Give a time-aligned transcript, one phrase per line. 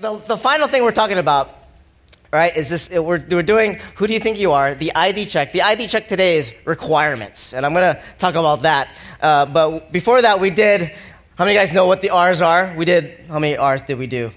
[0.00, 1.50] the, the final thing we're talking about,
[2.32, 4.74] right, is this we're, we're doing who do you think you are?
[4.74, 5.52] The ID check.
[5.52, 7.52] The ID check today is requirements.
[7.52, 8.88] And I'm going to talk about that.
[9.20, 10.92] Uh, but before that, we did,
[11.36, 12.74] how many guys know what the R's are?
[12.76, 14.30] We did, how many R's did we do?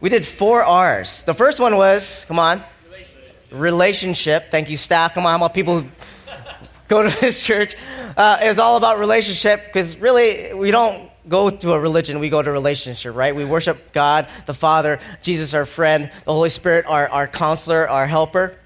[0.00, 1.24] We did four R's.
[1.24, 3.36] The first one was, come on, relationship.
[3.50, 4.50] relationship.
[4.50, 5.12] Thank you, staff.
[5.12, 5.88] Come on, about people who
[6.88, 7.76] go to this church?
[8.16, 12.28] Uh, it was all about relationship because really, we don't go to a religion, we
[12.28, 13.34] go to relationship, right?
[13.34, 18.06] We worship God, the Father, Jesus, our friend, the Holy Spirit, our, our counselor, our
[18.06, 18.56] helper.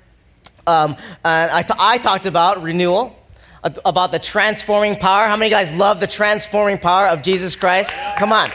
[0.66, 3.16] Um, and I, t- I talked about renewal,
[3.62, 5.26] about the transforming power.
[5.26, 7.92] How many guys love the transforming power of Jesus Christ?
[8.16, 8.50] Come on.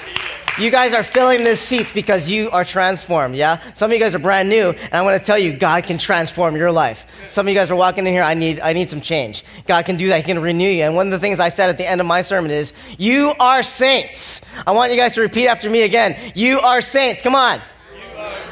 [0.60, 3.62] You guys are filling this seat because you are transformed, yeah?
[3.76, 5.98] Some of you guys are brand new, and I want to tell you, God can
[5.98, 7.06] transform your life.
[7.30, 9.46] Some of you guys are walking in here, I need, I need some change.
[9.68, 10.18] God can do that.
[10.18, 10.84] He can renew you.
[10.84, 13.32] And one of the things I said at the end of my sermon is, You
[13.40, 14.42] are saints.
[14.68, 16.18] I want you guys to repeat after me again.
[16.36, 17.22] You are saints.
[17.22, 17.62] Come on.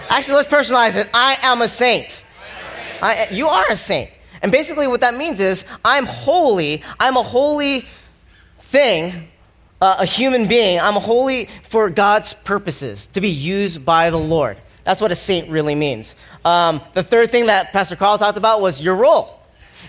[0.10, 1.10] Actually, let's personalize it.
[1.14, 2.24] I am a saint.
[3.02, 4.10] I, you are a saint.
[4.42, 6.84] And basically, what that means is, I'm holy.
[7.02, 7.86] I'm a holy
[8.60, 9.28] thing
[9.82, 10.80] uh, a human being.
[10.80, 14.58] I'm holy for God's purposes, to be used by the Lord.
[14.84, 16.16] That's what a saint really means.
[16.46, 19.40] Um, the third thing that Pastor Carl talked about was your role.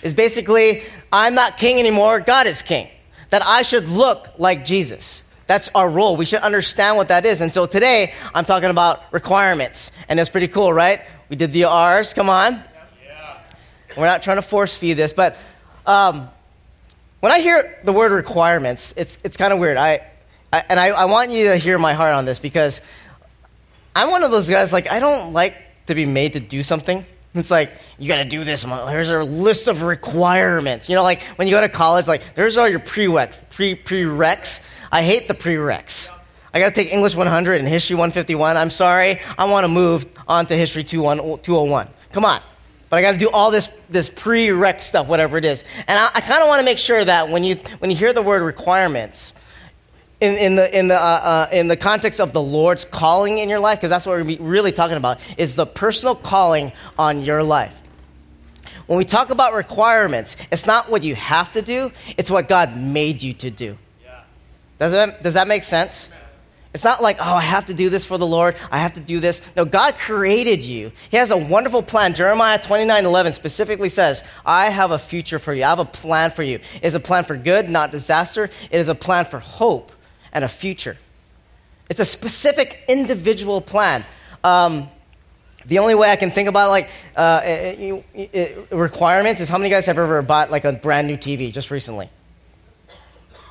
[0.02, 2.88] Is basically, I'm not king anymore, God is king.
[3.30, 5.22] That I should look like Jesus.
[5.46, 6.16] That's our role.
[6.16, 7.40] We should understand what that is.
[7.40, 9.90] And so today, I'm talking about requirements.
[10.08, 11.00] And it's pretty cool, right?
[11.28, 12.62] We did the R's, come on.
[13.04, 13.42] Yeah.
[13.96, 15.36] We're not trying to force feed this, but
[15.86, 16.28] um,
[17.20, 19.76] when I hear the word requirements, it's, it's kind of weird.
[19.76, 20.06] I,
[20.52, 22.80] I and I, I want you to hear my heart on this because
[23.94, 25.54] I'm one of those guys, like, I don't like
[25.86, 27.04] to be made to do something.
[27.34, 28.62] It's like, you got to do this.
[28.62, 30.88] Here's a list of requirements.
[30.88, 33.40] You know, like when you go to college, like, there's all your prereqs.
[33.50, 34.60] Pre, prereqs.
[34.90, 36.08] I hate the prereqs.
[36.54, 38.56] I got to take English 100 and History 151.
[38.56, 39.20] I'm sorry.
[39.36, 41.88] I want to move on to History 201.
[42.12, 42.40] Come on
[42.88, 45.62] but I got to do all this, this prereq stuff, whatever it is.
[45.86, 48.12] And I, I kind of want to make sure that when you, when you hear
[48.12, 49.32] the word requirements,
[50.20, 53.48] in, in, the, in, the, uh, uh, in the context of the Lord's calling in
[53.48, 57.42] your life, because that's what we're really talking about, is the personal calling on your
[57.42, 57.78] life.
[58.86, 62.76] When we talk about requirements, it's not what you have to do, it's what God
[62.76, 63.76] made you to do.
[64.02, 64.22] Yeah.
[64.78, 66.08] Does, that, does that make sense?
[66.74, 68.54] It's not like, oh, I have to do this for the Lord.
[68.70, 69.40] I have to do this.
[69.56, 70.92] No, God created you.
[71.10, 72.14] He has a wonderful plan.
[72.14, 75.64] Jeremiah 29 11 specifically says, I have a future for you.
[75.64, 76.56] I have a plan for you.
[76.56, 78.50] It is a plan for good, not disaster.
[78.70, 79.92] It is a plan for hope
[80.32, 80.98] and a future.
[81.88, 84.04] It's a specific individual plan.
[84.44, 84.90] Um,
[85.64, 89.58] the only way I can think about like uh, it, it, it, requirements is how
[89.58, 92.10] many guys have ever bought like a brand new TV just recently?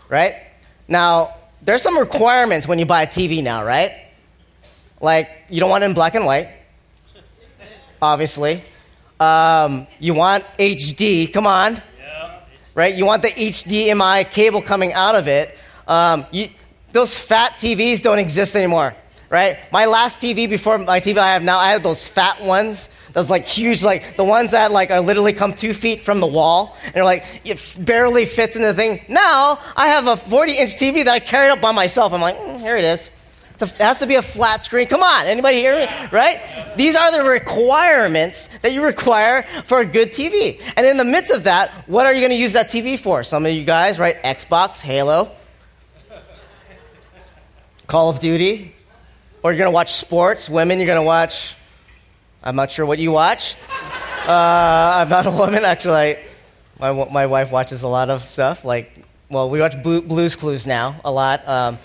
[0.07, 0.35] Right?
[0.87, 3.91] Now, there's some requirements when you buy a TV now, right?
[5.01, 6.49] Like, you don't want it in black and white,
[8.01, 8.63] obviously.
[9.19, 11.81] Um, you want HD, come on.
[11.99, 12.39] Yeah.
[12.75, 12.95] Right?
[12.95, 15.57] You want the HDMI cable coming out of it.
[15.87, 16.49] Um, you,
[16.91, 18.95] those fat TVs don't exist anymore,
[19.29, 19.57] right?
[19.71, 23.31] My last TV before my TV I have now, I had those fat ones those
[23.31, 26.77] like huge, like the ones that like are literally come two feet from the wall
[26.83, 29.03] and they're like it barely fits in the thing.
[29.09, 32.13] Now I have a 40 inch TV that I carried up by myself.
[32.13, 33.09] I'm like, mm, here it is.
[33.59, 34.85] it has to be a flat screen.
[34.85, 35.87] Come on, anybody hear me?
[36.11, 36.75] Right?
[36.77, 40.61] These are the requirements that you require for a good TV.
[40.75, 43.23] And in the midst of that, what are you going to use that TV for?
[43.23, 44.21] Some of you guys, right?
[44.21, 45.31] Xbox, Halo,
[47.87, 48.75] Call of Duty,
[49.43, 50.49] or you're going to watch sports.
[50.49, 51.55] Women, you're going to watch
[52.43, 53.57] I'm not sure what you watch.
[54.25, 56.17] Uh, I'm not a woman, actually.
[56.79, 58.63] my, my wife watches a lot of stuff.
[58.63, 61.45] Like, well, we watch Blue's Clues now a lot.
[61.47, 61.79] Um,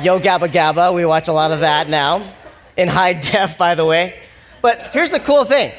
[0.00, 2.22] Yo Gabba Gabba, we watch a lot of that now.
[2.76, 4.18] In high def, by the way.
[4.62, 5.72] But here's the cool thing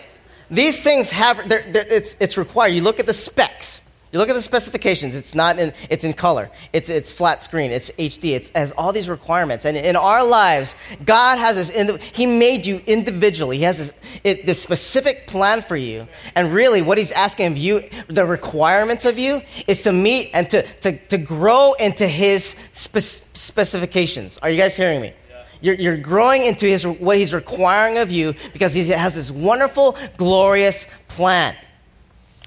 [0.51, 2.73] these things have, they're, they're, it's, it's required.
[2.73, 3.81] You look at the specs.
[4.11, 7.69] You look at the specifications, it's not in, it's in color, it's, it's flat screen,
[7.69, 9.65] it's HD, it's, it has all these requirements.
[9.65, 10.73] And in our lives,
[11.05, 13.57] God has this, He made you individually.
[13.57, 16.07] He has this, it, this specific plan for you.
[16.33, 20.49] And really, what He's asking of you, the requirements of you, is to meet and
[20.49, 22.97] to, to, to grow into His spe-
[23.35, 24.39] specifications.
[24.39, 25.13] Are you guys hearing me?
[25.61, 29.97] You're, you're, growing into his, what he's requiring of you because he has this wonderful,
[30.15, 31.53] glorious plan.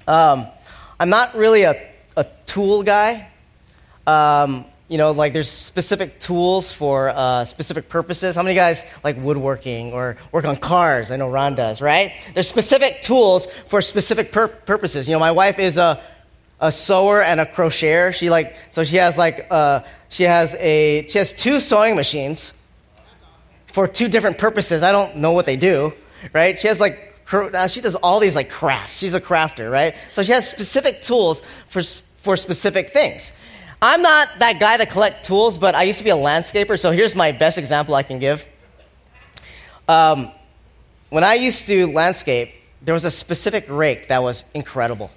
[0.07, 0.47] Um,
[1.03, 1.85] I'm not really a,
[2.15, 3.27] a tool guy.
[4.07, 8.37] Um, you know, like there's specific tools for uh, specific purposes.
[8.37, 11.11] How many guys like woodworking or work on cars?
[11.11, 12.13] I know Ron does, right?
[12.33, 15.09] There's specific tools for specific pur- purposes.
[15.09, 16.01] You know, my wife is a,
[16.61, 18.13] a sewer and a crocheter.
[18.13, 22.53] She like, so she has like, uh, she has a, she has two sewing machines
[23.73, 24.83] for two different purposes.
[24.83, 25.91] I don't know what they do,
[26.31, 26.57] right?
[26.57, 28.97] She has like, she does all these like crafts.
[28.97, 29.95] She's a crafter, right?
[30.11, 31.81] So she has specific tools for,
[32.17, 33.31] for specific things.
[33.81, 36.91] I'm not that guy that collect tools, but I used to be a landscaper, so
[36.91, 38.45] here's my best example I can give.
[39.89, 40.31] Um,
[41.09, 45.11] when I used to landscape, there was a specific rake that was incredible.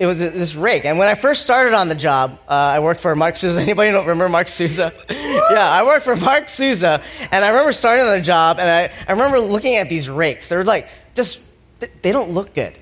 [0.00, 3.02] It was this rake, and when I first started on the job, uh, I worked
[3.02, 3.60] for Mark Souza.
[3.60, 4.94] Anybody don't remember Mark Souza?
[5.10, 8.90] yeah, I worked for Mark Souza, and I remember starting on the job, and I,
[9.06, 10.48] I remember looking at these rakes.
[10.48, 11.42] They're like just
[11.80, 12.74] they don't look good.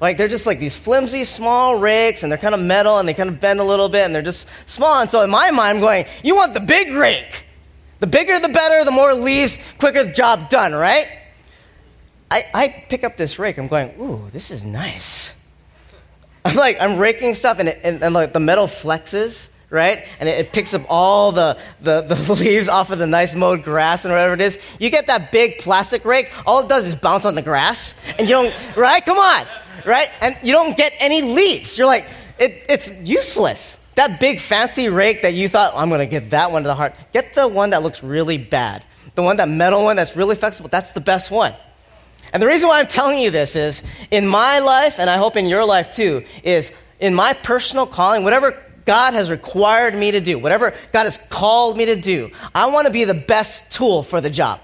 [0.00, 3.14] Like they're just like these flimsy small rakes and they're kind of metal and they
[3.14, 5.00] kind of bend a little bit and they're just small.
[5.00, 7.44] And so in my mind, I'm going, you want the big rake.
[7.98, 11.06] The bigger the better, the more leaves, quicker the job done, right?
[12.30, 13.58] I, I pick up this rake.
[13.58, 15.34] I'm going, ooh, this is nice.
[16.44, 20.04] I'm like, I'm raking stuff and, it, and, and like the metal flexes right?
[20.18, 23.62] And it, it, picks up all the, the, the leaves off of the nice mowed
[23.62, 24.58] grass and whatever it is.
[24.80, 27.94] You get that big plastic rake, all it does is bounce on the grass.
[28.18, 29.04] And you don't, right?
[29.04, 29.46] Come on
[29.84, 30.08] right?
[30.20, 31.76] And you don't get any leaves.
[31.76, 32.06] You're like,
[32.38, 33.78] it, it's useless.
[33.94, 36.74] That big fancy rake that you thought, I'm going to give that one to the
[36.74, 38.84] heart, get the one that looks really bad.
[39.14, 41.54] The one, that metal one that's really flexible, that's the best one.
[42.32, 45.36] And the reason why I'm telling you this is in my life, and I hope
[45.36, 50.20] in your life too, is in my personal calling, whatever God has required me to
[50.20, 54.02] do, whatever God has called me to do, I want to be the best tool
[54.02, 54.60] for the job.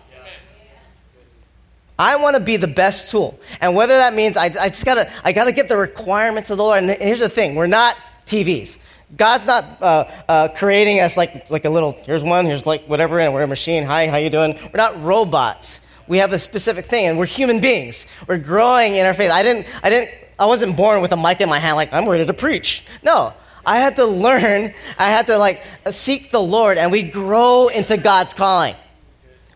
[1.98, 3.40] I want to be the best tool.
[3.60, 6.62] And whether that means I, I just gotta, I gotta get the requirements of the
[6.62, 6.82] Lord.
[6.82, 7.96] And here's the thing we're not
[8.26, 8.76] TVs.
[9.16, 13.20] God's not uh, uh, creating us like, like a little, here's one, here's like whatever,
[13.20, 13.84] and we're a machine.
[13.84, 14.54] Hi, how you doing?
[14.54, 15.80] We're not robots.
[16.08, 18.06] We have a specific thing, and we're human beings.
[18.26, 19.30] We're growing in our faith.
[19.30, 22.08] I didn't, I didn't, I wasn't born with a mic in my hand like, I'm
[22.08, 22.84] ready to preach.
[23.02, 23.32] No,
[23.64, 27.96] I had to learn, I had to like seek the Lord, and we grow into
[27.96, 28.76] God's calling.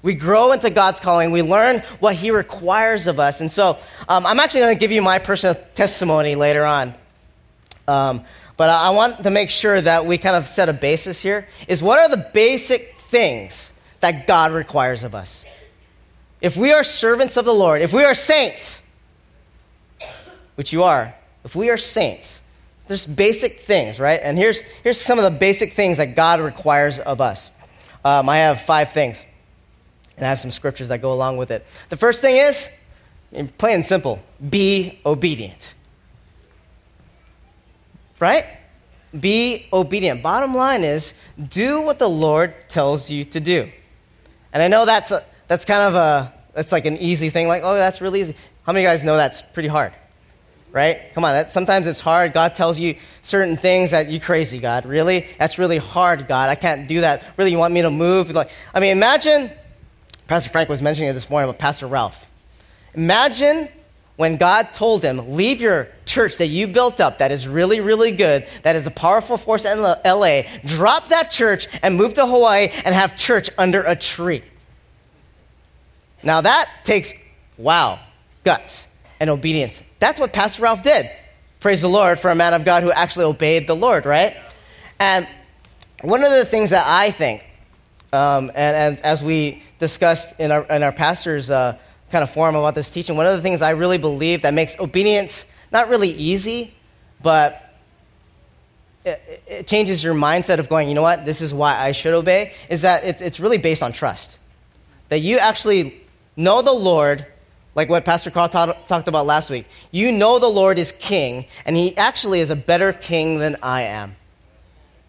[0.03, 1.31] We grow into God's calling.
[1.31, 3.41] We learn what He requires of us.
[3.41, 6.95] And so um, I'm actually going to give you my personal testimony later on.
[7.87, 8.25] Um,
[8.57, 11.83] but I want to make sure that we kind of set a basis here is
[11.83, 13.71] what are the basic things
[14.01, 15.45] that God requires of us?
[16.41, 18.81] If we are servants of the Lord, if we are saints,
[20.55, 21.15] which you are,
[21.45, 22.41] if we are saints,
[22.89, 24.21] there's basic things, right?
[24.23, 27.51] And here's, here's some of the basic things that God requires of us.
[28.05, 29.25] Um, I have five things.
[30.17, 31.65] And I have some scriptures that go along with it.
[31.89, 32.69] The first thing is,
[33.59, 35.73] plain and simple, be obedient.
[38.19, 38.45] Right?
[39.19, 40.23] Be obedient.
[40.23, 41.15] Bottom line is,
[41.49, 43.71] do what the Lord tells you to do.
[44.53, 47.65] And I know that's, a, that's kind of a, that's like an easy thing, like,
[47.65, 48.37] oh, that's really easy.
[48.63, 49.93] How many guys know that's pretty hard?
[50.71, 51.13] Right?
[51.13, 52.33] Come on, that, sometimes it's hard.
[52.33, 54.87] God tells you certain things that you crazy, God.
[54.87, 55.27] Really?
[55.41, 56.51] That's really hard, God.
[56.51, 57.25] I can't do that.
[57.37, 58.31] Really, you want me to move?
[58.31, 59.51] Like, I mean, imagine
[60.29, 62.25] Pastor Frank was mentioning it this morning about Pastor Ralph.
[62.95, 63.69] Imagine
[64.15, 68.13] when God told him, Leave your church that you built up, that is really, really
[68.13, 72.69] good, that is a powerful force in LA, drop that church and move to Hawaii
[72.85, 74.45] and have church under a tree.
[76.23, 77.13] Now that takes,
[77.57, 77.99] wow,
[78.45, 78.87] guts
[79.19, 79.83] and obedience.
[79.99, 81.11] That's what Pastor Ralph did.
[81.61, 84.37] Praise the Lord for a man of God who actually obeyed the Lord, right?
[84.99, 85.29] And
[86.03, 87.43] one of the things that I think,
[88.13, 91.77] um, and, and as we discussed in our, in our pastor's uh,
[92.11, 94.79] kind of forum about this teaching, one of the things I really believe that makes
[94.81, 96.75] obedience not really easy,
[97.23, 97.75] but
[99.05, 102.15] it, it changes your mindset of going, you know what, this is why I should
[102.15, 104.39] obey, is that it's, it's really based on trust.
[105.11, 106.03] That you actually
[106.37, 107.27] know the Lord,
[107.75, 109.67] like what Pastor Carl ta- talked about last week.
[109.91, 113.83] You know the Lord is king, and he actually is a better king than I
[113.83, 114.17] am.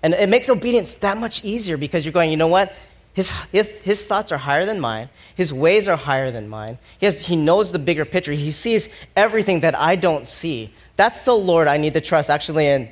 [0.04, 2.74] And it makes obedience that much easier because you're going, you know what?
[3.14, 5.10] His, his, his, thoughts are higher than mine.
[5.36, 6.78] His ways are higher than mine.
[6.98, 8.32] He, has, he knows the bigger picture.
[8.32, 10.74] He sees everything that I don't see.
[10.96, 12.30] That's the Lord I need to trust.
[12.30, 12.90] Actually, in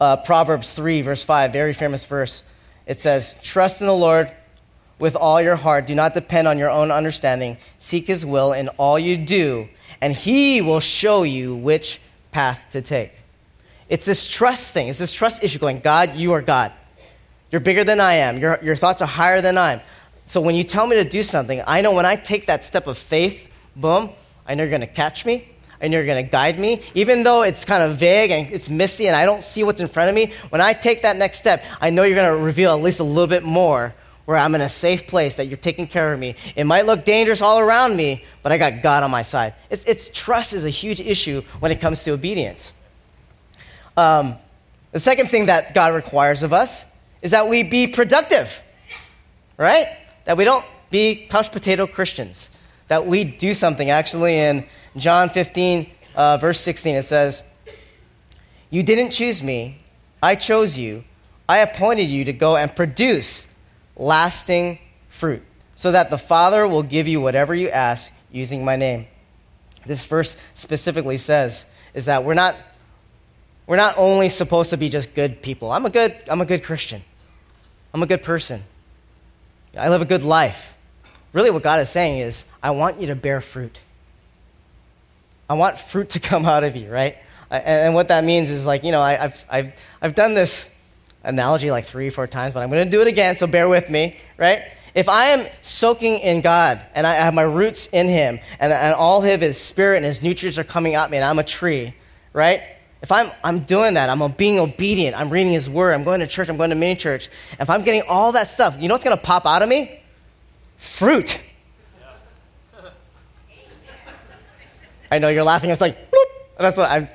[0.00, 2.42] uh, Proverbs 3, verse 5, very famous verse,
[2.86, 4.32] it says, Trust in the Lord
[4.98, 5.86] with all your heart.
[5.86, 7.56] Do not depend on your own understanding.
[7.78, 9.68] Seek his will in all you do,
[10.00, 12.00] and he will show you which
[12.32, 13.12] path to take.
[13.88, 14.88] It's this trust thing.
[14.88, 16.72] It's this trust issue going, God, you are God.
[17.50, 18.38] You're bigger than I am.
[18.38, 19.80] Your, your thoughts are higher than I am.
[20.26, 22.86] So when you tell me to do something, I know when I take that step
[22.86, 24.10] of faith, boom,
[24.46, 25.48] I know you're going to catch me.
[25.80, 26.82] I know you're going to guide me.
[26.94, 29.88] Even though it's kind of vague and it's misty and I don't see what's in
[29.88, 32.74] front of me, when I take that next step, I know you're going to reveal
[32.74, 35.86] at least a little bit more where I'm in a safe place, that you're taking
[35.86, 36.34] care of me.
[36.56, 39.54] It might look dangerous all around me, but I got God on my side.
[39.70, 42.72] It's, it's trust is a huge issue when it comes to obedience.
[43.96, 44.36] Um,
[44.92, 46.84] the second thing that God requires of us
[47.20, 48.62] is that we be productive,
[49.58, 49.88] right?
[50.24, 52.48] That we don't be couch potato Christians,
[52.88, 53.90] that we do something.
[53.90, 54.66] Actually, in
[54.96, 57.42] John 15, uh, verse 16, it says,
[58.70, 59.78] You didn't choose me,
[60.22, 61.04] I chose you.
[61.46, 63.46] I appointed you to go and produce
[63.96, 65.42] lasting fruit,
[65.74, 69.06] so that the Father will give you whatever you ask using my name.
[69.86, 72.56] This verse specifically says is that we're not,
[73.66, 75.70] we're not only supposed to be just good people.
[75.70, 77.02] I'm a good, I'm a good Christian.
[77.92, 78.62] I'm a good person.
[79.76, 80.74] I live a good life.
[81.32, 83.78] Really, what God is saying is, I want you to bear fruit.
[85.48, 87.16] I want fruit to come out of you, right?
[87.50, 89.72] And what that means is like, you know, I, have I've,
[90.02, 90.73] I've done this
[91.24, 93.90] analogy like three, four times, but I'm going to do it again, so bear with
[93.90, 94.62] me, right?
[94.94, 98.94] If I am soaking in God and I have my roots in Him and, and
[98.94, 101.94] all of His spirit and His nutrients are coming out me and I'm a tree,
[102.32, 102.62] right?
[103.02, 106.26] If I'm, I'm doing that, I'm being obedient, I'm reading His Word, I'm going to
[106.26, 107.28] church, I'm going to mini church,
[107.58, 110.00] if I'm getting all that stuff, you know what's going to pop out of me?
[110.78, 111.40] Fruit.
[115.10, 115.70] I know you're laughing.
[115.70, 116.24] It's like, bloop.
[116.58, 117.08] That's what I've,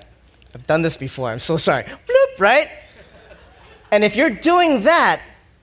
[0.54, 1.30] I've done this before.
[1.30, 1.84] I'm so sorry.
[1.84, 2.70] Bloop, right?
[3.92, 5.22] And if you're doing that,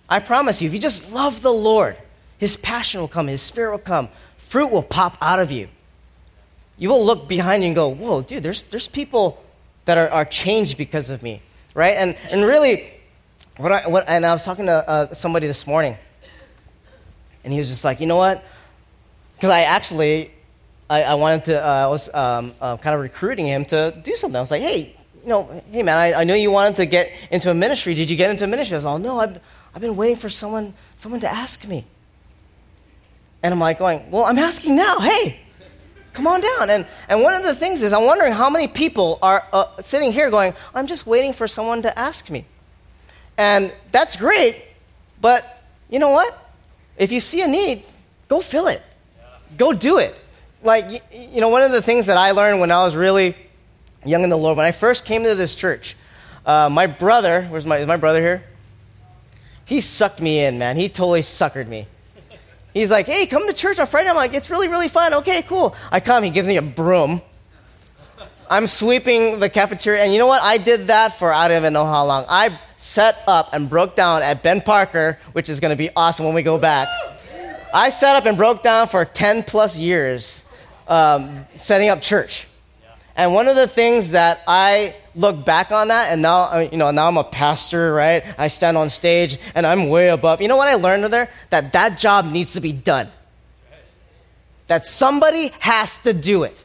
[0.09, 1.97] I promise you, if you just love the Lord,
[2.38, 5.68] His passion will come, His Spirit will come, fruit will pop out of you.
[6.78, 9.42] You will look behind you and go, whoa, dude, there's, there's people
[9.87, 11.40] that are, are changed because of me,
[11.75, 11.97] right?
[11.97, 12.90] And, and really,
[13.56, 15.97] what I, what, and I was talking to uh, somebody this morning,
[17.45, 18.45] and he was just like, you know what?
[19.37, 20.33] Because I actually,
[20.90, 24.14] I, I, wanted to, uh, I was um, uh, kind of recruiting him to do
[24.16, 24.37] something.
[24.37, 24.95] I was like, hey,
[25.26, 27.95] you know, hey man, I, I know you wanted to get into a ministry.
[27.95, 28.76] Did you get into a ministry?
[28.76, 29.40] I was like, no, I've,
[29.75, 31.85] I've been waiting for someone, someone to ask me.
[33.42, 35.00] And I'm like going, well, I'm asking now.
[35.00, 35.40] Hey,
[36.12, 36.71] come on down.
[36.71, 40.12] And, and one of the things is, I'm wondering how many people are uh, sitting
[40.12, 42.45] here going, I'm just waiting for someone to ask me.
[43.37, 44.62] And that's great,
[45.21, 46.38] but you know what?
[46.97, 47.83] If you see a need,
[48.28, 48.80] go fill it.
[49.56, 50.14] Go do it.
[50.62, 53.37] Like, you know, one of the things that I learned when I was really
[54.06, 55.96] young in the Lord, when I first came to this church,
[56.44, 58.44] uh, my brother, where's my, my brother here?
[59.64, 60.76] He sucked me in, man.
[60.76, 61.86] He totally suckered me.
[62.72, 64.08] He's like, hey, come to church on Friday.
[64.08, 65.14] I'm like, it's really, really fun.
[65.14, 65.75] Okay, cool.
[65.90, 67.22] I come, he gives me a broom.
[68.48, 70.42] I'm sweeping the cafeteria, and you know what?
[70.42, 72.26] I did that for I don't even know how long.
[72.28, 76.26] I set up and broke down at Ben Parker, which is going to be awesome
[76.26, 76.88] when we go back.
[77.75, 80.44] I set up and broke down for 10 plus years
[80.86, 82.46] um, setting up church.
[83.16, 86.90] And one of the things that I look back on that, and now, you know,
[86.90, 88.23] now I'm a pastor, right?
[88.38, 90.42] I stand on stage and I'm way above.
[90.42, 91.30] You know what I learned there?
[91.49, 93.08] That that job needs to be done.
[94.66, 96.62] That somebody has to do it,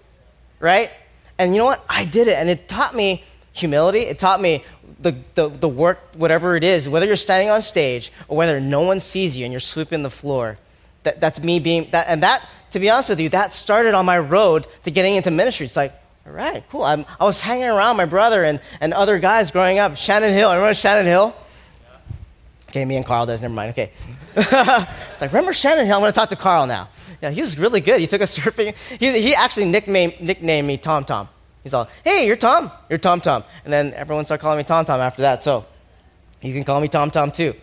[0.59, 0.91] right?
[1.39, 1.85] And you know what?
[1.87, 3.99] I did it, and it taught me humility.
[3.99, 4.65] It taught me
[4.99, 8.81] the, the, the work, whatever it is, whether you're standing on stage or whether no
[8.81, 10.57] one sees you and you're sweeping the floor.
[11.03, 14.05] That, that's me being, that, and that, to be honest with you, that started on
[14.05, 15.65] my road to getting into ministry.
[15.65, 15.93] It's like,
[16.25, 16.83] all right, cool.
[16.83, 19.97] I'm, i was hanging around my brother and, and other guys growing up.
[19.97, 20.49] Shannon Hill.
[20.51, 21.35] Remember Shannon Hill?
[22.69, 23.41] Okay, me and Carl does.
[23.41, 23.71] Never mind.
[23.71, 23.91] Okay.
[24.35, 25.95] it's like, remember Shannon Hill?
[25.95, 26.89] I'm going to talk to Carl now.
[27.21, 27.99] Yeah, he was really good.
[27.99, 28.75] He took us surfing.
[28.99, 31.27] He, he actually nicknamed, nicknamed me Tom Tom.
[31.63, 32.71] He's all, hey, you're Tom.
[32.89, 33.43] You're Tom Tom.
[33.63, 35.43] And then everyone started calling me Tom Tom after that.
[35.43, 35.65] So
[36.41, 37.55] you can call me Tom Tom too.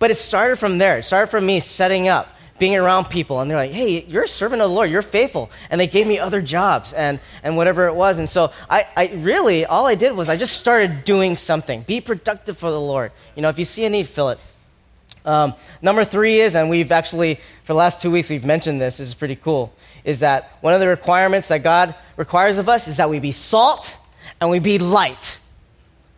[0.00, 0.98] But it started from there.
[0.98, 2.28] It started from me setting up
[2.60, 5.50] being around people and they're like, hey, you're a servant of the Lord, you're faithful.
[5.70, 8.18] And they gave me other jobs and, and whatever it was.
[8.18, 11.82] And so I, I really, all I did was I just started doing something.
[11.82, 13.10] Be productive for the Lord.
[13.34, 14.38] You know, if you see a need, fill it.
[15.24, 18.98] Um, number three is, and we've actually, for the last two weeks, we've mentioned this,
[18.98, 19.72] this is pretty cool,
[20.04, 23.32] is that one of the requirements that God requires of us is that we be
[23.32, 23.98] salt
[24.40, 25.38] and we be light.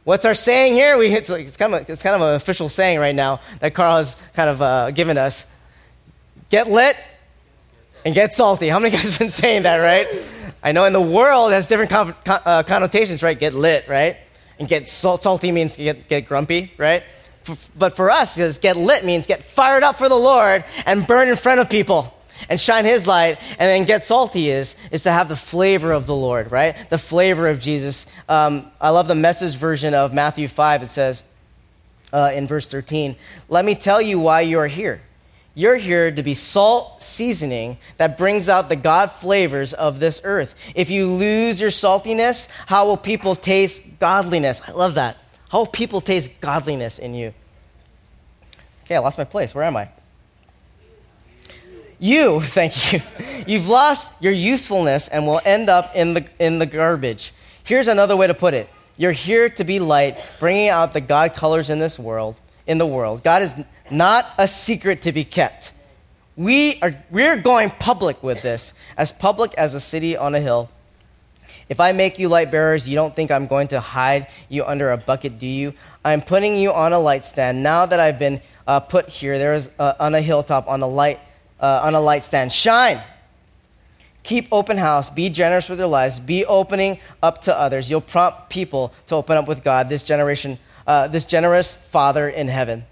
[0.04, 0.98] What's our saying here?
[0.98, 3.74] We, it's, like, it's, kind of it's kind of an official saying right now that
[3.74, 5.46] Carl has kind of uh, given us.
[6.52, 6.96] Get lit
[8.04, 8.68] and get salty.
[8.68, 10.06] How many guys have been saying that, right?
[10.62, 13.38] I know in the world it has different con- uh, connotations, right?
[13.38, 14.18] Get lit, right?
[14.58, 17.04] And get salt- salty means get, get grumpy, right?
[17.76, 21.28] but for us, because get lit means get fired up for the Lord and burn
[21.28, 22.14] in front of people
[22.50, 26.06] and shine his light and then get salty is is to have the flavor of
[26.06, 30.48] the lord right the flavor of jesus um, i love the message version of matthew
[30.48, 31.22] 5 it says
[32.12, 33.14] uh, in verse 13
[33.48, 35.00] let me tell you why you are here
[35.54, 40.54] you're here to be salt seasoning that brings out the God flavors of this earth.
[40.74, 44.62] If you lose your saltiness, how will people taste godliness?
[44.66, 45.18] I love that.
[45.50, 47.34] How will people taste godliness in you?
[48.84, 49.54] Okay, I lost my place.
[49.54, 49.90] Where am I?
[51.98, 53.02] You, thank you.
[53.46, 57.32] You've lost your usefulness and will end up in the, in the garbage.
[57.62, 58.70] Here's another way to put it.
[58.96, 62.86] You're here to be light, bringing out the God colors in this world, in the
[62.86, 63.22] world.
[63.22, 63.54] God is
[63.90, 65.72] not a secret to be kept.
[66.36, 70.70] We are we're going public with this, as public as a city on a hill.
[71.68, 74.90] If I make you light bearers, you don't think I'm going to hide you under
[74.90, 75.74] a bucket, do you?
[76.04, 77.62] I'm putting you on a light stand.
[77.62, 80.86] Now that I've been uh, put here, there is uh, on a hilltop on a
[80.86, 81.20] light
[81.60, 82.52] uh, on a light stand.
[82.52, 83.00] Shine.
[84.22, 85.10] Keep open house.
[85.10, 86.20] Be generous with your lives.
[86.20, 87.90] Be opening up to others.
[87.90, 89.88] You'll prompt people to open up with God.
[89.88, 92.84] This generation, uh, this generous Father in heaven.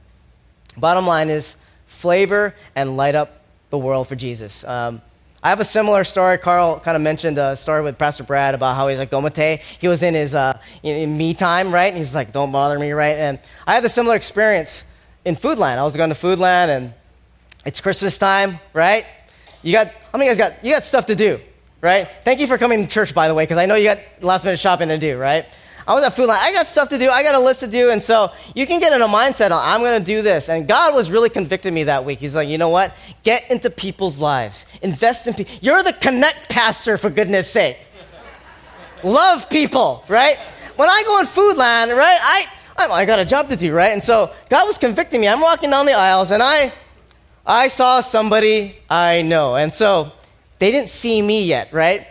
[0.76, 4.64] Bottom line is flavor and light up the world for Jesus.
[4.64, 5.02] Um,
[5.42, 6.36] I have a similar story.
[6.36, 9.60] Carl kind of mentioned a story with Pastor Brad about how he's like Domate.
[9.80, 11.86] He was in his uh, in me time, right?
[11.86, 13.16] And he's like, "Don't bother me," right?
[13.16, 14.84] And I had a similar experience
[15.24, 15.78] in Foodland.
[15.78, 16.92] I was going to Foodland, and
[17.64, 19.06] it's Christmas time, right?
[19.62, 21.40] You got how many guys got you got stuff to do,
[21.80, 22.06] right?
[22.22, 24.44] Thank you for coming to church, by the way, because I know you got last
[24.44, 25.46] minute shopping to do, right?
[25.90, 26.38] I was at Foodland.
[26.38, 27.10] I got stuff to do.
[27.10, 27.90] I got a list to do.
[27.90, 30.48] And so you can get in a mindset of, I'm going to do this.
[30.48, 32.20] And God was really convicting me that week.
[32.20, 32.94] He's like, you know what?
[33.24, 34.66] Get into people's lives.
[34.82, 35.52] Invest in people.
[35.60, 37.76] You're the connect pastor, for goodness sake.
[39.02, 40.36] Love people, right?
[40.76, 42.46] When I go in Foodland, right, I,
[42.88, 43.90] I got a job to do, right?
[43.90, 45.26] And so God was convicting me.
[45.26, 46.72] I'm walking down the aisles and I,
[47.44, 49.56] I saw somebody I know.
[49.56, 50.12] And so
[50.60, 52.06] they didn't see me yet, right?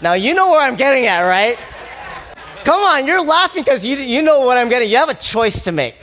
[0.00, 1.56] Now you know where I'm getting at, right?
[2.64, 4.90] Come on, you're laughing because you, you know what I'm getting.
[4.90, 5.96] You have a choice to make.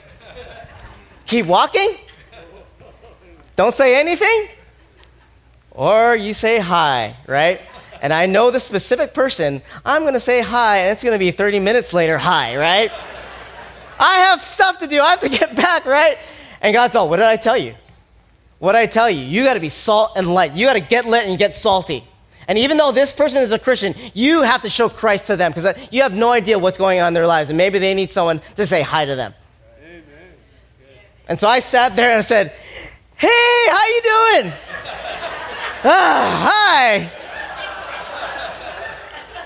[1.25, 1.95] Keep walking?
[3.55, 4.47] Don't say anything?
[5.71, 7.61] Or you say hi, right?
[8.01, 11.19] And I know the specific person, I'm going to say hi, and it's going to
[11.19, 12.91] be 30 minutes later, hi, right?
[13.99, 14.99] I have stuff to do.
[15.01, 16.17] I have to get back, right?
[16.61, 17.75] And God's all, what did I tell you?
[18.59, 19.23] What did I tell you?
[19.23, 20.53] You got to be salt and light.
[20.53, 22.05] You got to get lit and get salty.
[22.49, 25.53] And even though this person is a Christian, you have to show Christ to them
[25.53, 27.49] because you have no idea what's going on in their lives.
[27.49, 29.33] And maybe they need someone to say hi to them.
[29.81, 30.03] Amen.
[31.29, 32.51] And so I sat there and I said,
[33.15, 33.27] Hey,
[33.69, 34.53] how you doing?
[35.85, 37.18] ah, hi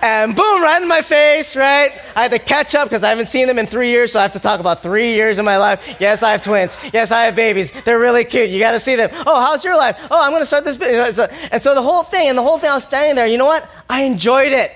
[0.04, 1.90] and boom, right in my face, right?
[2.14, 4.24] I had to catch up because I haven't seen them in three years, so I
[4.24, 5.96] have to talk about three years in my life.
[5.98, 6.78] Yes, I have twins.
[6.92, 7.72] Yes, I have babies.
[7.86, 8.50] They're really cute.
[8.50, 9.10] You got to see them.
[9.26, 9.98] Oh, how's your life?
[10.12, 12.70] Oh, I'm going to start this and so the whole thing, and the whole thing,
[12.70, 13.28] I was standing there.
[13.28, 13.66] You know what?
[13.90, 14.72] I enjoyed it.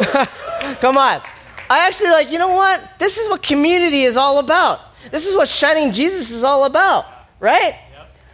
[0.80, 1.22] Come on.
[1.70, 2.98] I actually like, you know what?
[2.98, 4.80] This is what community is all about.
[5.12, 7.06] This is what shining Jesus is all about,
[7.38, 7.78] right?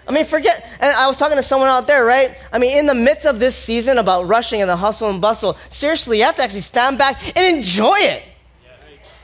[0.08, 2.36] I mean, forget, and I was talking to someone out there, right?
[2.52, 5.56] I mean, in the midst of this season about rushing and the hustle and bustle,
[5.68, 8.22] seriously, you have to actually stand back and enjoy it.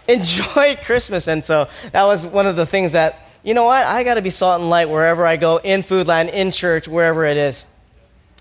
[0.08, 1.28] Enjoy Christmas.
[1.28, 3.86] And so that was one of the things that, you know what?
[3.86, 7.24] I got to be salt and light wherever I go, in Foodland, in church, wherever
[7.24, 7.64] it is.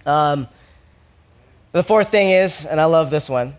[0.05, 0.47] Um,
[1.71, 3.55] the fourth thing is, and I love this one,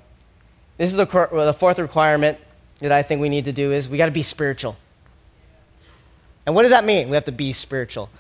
[0.77, 2.39] this is the, the fourth requirement
[2.81, 4.77] that I think we need to do is we got to be spiritual.
[6.45, 7.09] And what does that mean?
[7.09, 8.11] We have to be spiritual.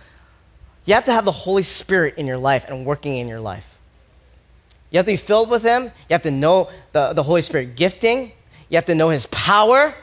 [0.85, 3.69] You have to have the Holy Spirit in your life and working in your life.
[4.91, 5.85] You have to be filled with Him.
[5.85, 8.33] You have to know the, the Holy Spirit gifting.
[8.69, 9.95] You have to know His power,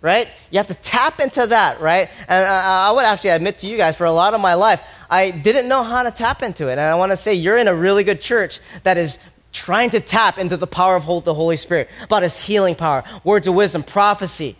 [0.00, 0.28] right?
[0.50, 2.10] You have to tap into that, right?
[2.28, 4.82] And I, I would actually admit to you guys, for a lot of my life,
[5.08, 6.72] I didn't know how to tap into it.
[6.72, 9.18] And I want to say, you're in a really good church that is
[9.52, 13.46] trying to tap into the power of the Holy Spirit, about His healing power, words
[13.46, 14.56] of wisdom, prophecy,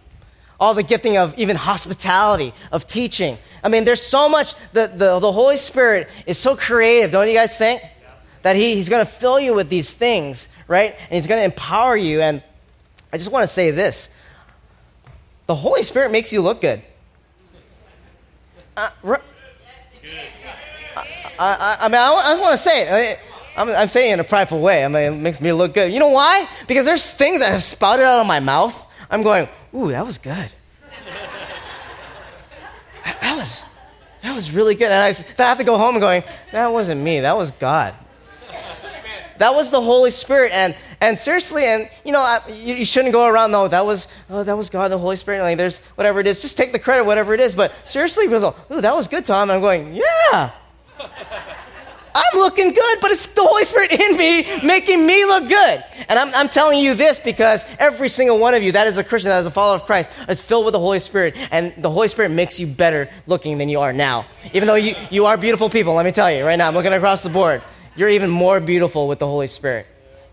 [0.63, 3.37] all the gifting of even hospitality, of teaching.
[3.65, 7.35] I mean, there's so much, the, the, the Holy Spirit is so creative, don't you
[7.35, 7.83] guys think?
[8.43, 10.95] That he, He's going to fill you with these things, right?
[10.97, 12.21] And He's going to empower you.
[12.21, 12.45] And
[13.13, 14.09] I just want to say this
[15.49, 16.81] the Holy Spirit makes you look good.
[18.77, 19.19] Uh, I,
[21.41, 22.93] I, I, mean, I, I just want to say it.
[22.93, 24.85] I mean, I'm, I'm, saying it in a prideful way.
[24.85, 25.93] I mean, it makes me look good.
[25.93, 26.49] You know why?
[26.69, 28.81] Because there's things that have spouted out of my mouth.
[29.13, 30.51] I'm going, ooh, that was good.
[33.05, 33.63] that was,
[34.23, 34.91] that was really good.
[34.91, 37.95] And I, I have to go home going, that wasn't me, that was God.
[39.37, 40.53] That was the Holy Spirit.
[40.53, 44.09] And, and seriously, and you know, I, you, you, shouldn't go around, no, that was,
[44.31, 45.43] oh, that was God, the Holy Spirit.
[45.43, 47.55] Like, there's whatever it is, just take the credit, whatever it is.
[47.55, 49.51] But seriously, goes, ooh, that was good, Tom.
[49.51, 50.53] And I'm going, yeah.
[52.15, 55.85] I'm looking good, but it's the Holy Spirit in me making me look good.
[56.09, 59.05] And I'm, I'm, telling you this because every single one of you that is a
[59.05, 61.37] Christian, that is a follower of Christ, is filled with the Holy Spirit.
[61.51, 64.27] And the Holy Spirit makes you better looking than you are now.
[64.53, 66.93] Even though you, you are beautiful people, let me tell you right now, I'm looking
[66.93, 67.63] across the board.
[67.97, 69.87] You're even more beautiful with the Holy Spirit.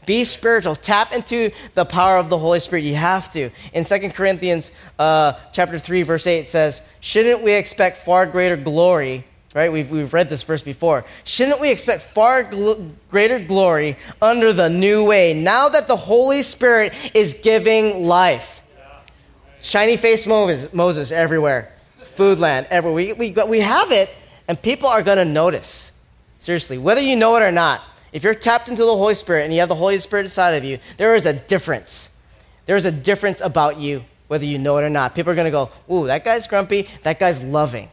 [0.06, 0.76] Be spiritual.
[0.76, 2.84] Tap into the power of the Holy Spirit.
[2.84, 3.52] You have to.
[3.74, 8.58] In 2 Corinthians uh, chapter 3, verse 8, it says, Shouldn't we expect far greater
[8.58, 9.72] glory Right?
[9.72, 11.06] We've, we've read this verse before.
[11.24, 16.44] Shouldn't we expect far gl- greater glory under the new way now that the Holy
[16.44, 18.62] Spirit is giving life?
[19.62, 21.74] Shiny faced Moses, Moses everywhere.
[22.16, 23.14] Foodland, everywhere.
[23.16, 24.10] We, we, we have it,
[24.48, 25.92] And people are going to notice.
[26.40, 27.82] Seriously, whether you know it or not,
[28.12, 30.64] if you're tapped into the Holy Spirit and you have the Holy Spirit inside of
[30.64, 32.10] you, there is a difference.
[32.66, 35.16] There is a difference about you, whether you know it or not.
[35.16, 37.90] People are going to go, ooh, that guy's grumpy, that guy's loving.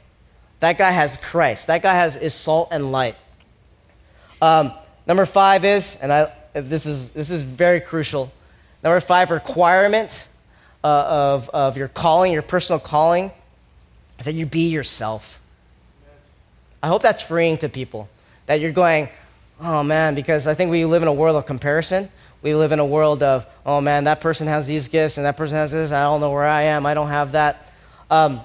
[0.61, 1.67] That guy has Christ.
[1.67, 3.17] That guy has is salt and light.
[4.41, 4.73] Um,
[5.07, 8.33] number five is, and I, this is this is very crucial.
[8.83, 10.29] Number five, requirement
[10.83, 13.31] uh, of of your calling, your personal calling,
[14.19, 15.41] is that you be yourself.
[16.83, 18.09] I hope that's freeing to people.
[18.47, 19.09] That you're going,
[19.61, 22.11] oh man, because I think we live in a world of comparison.
[22.43, 25.37] We live in a world of, oh man, that person has these gifts and that
[25.37, 25.91] person has this.
[25.91, 26.87] I don't know where I am.
[26.87, 27.73] I don't have that.
[28.11, 28.41] Um,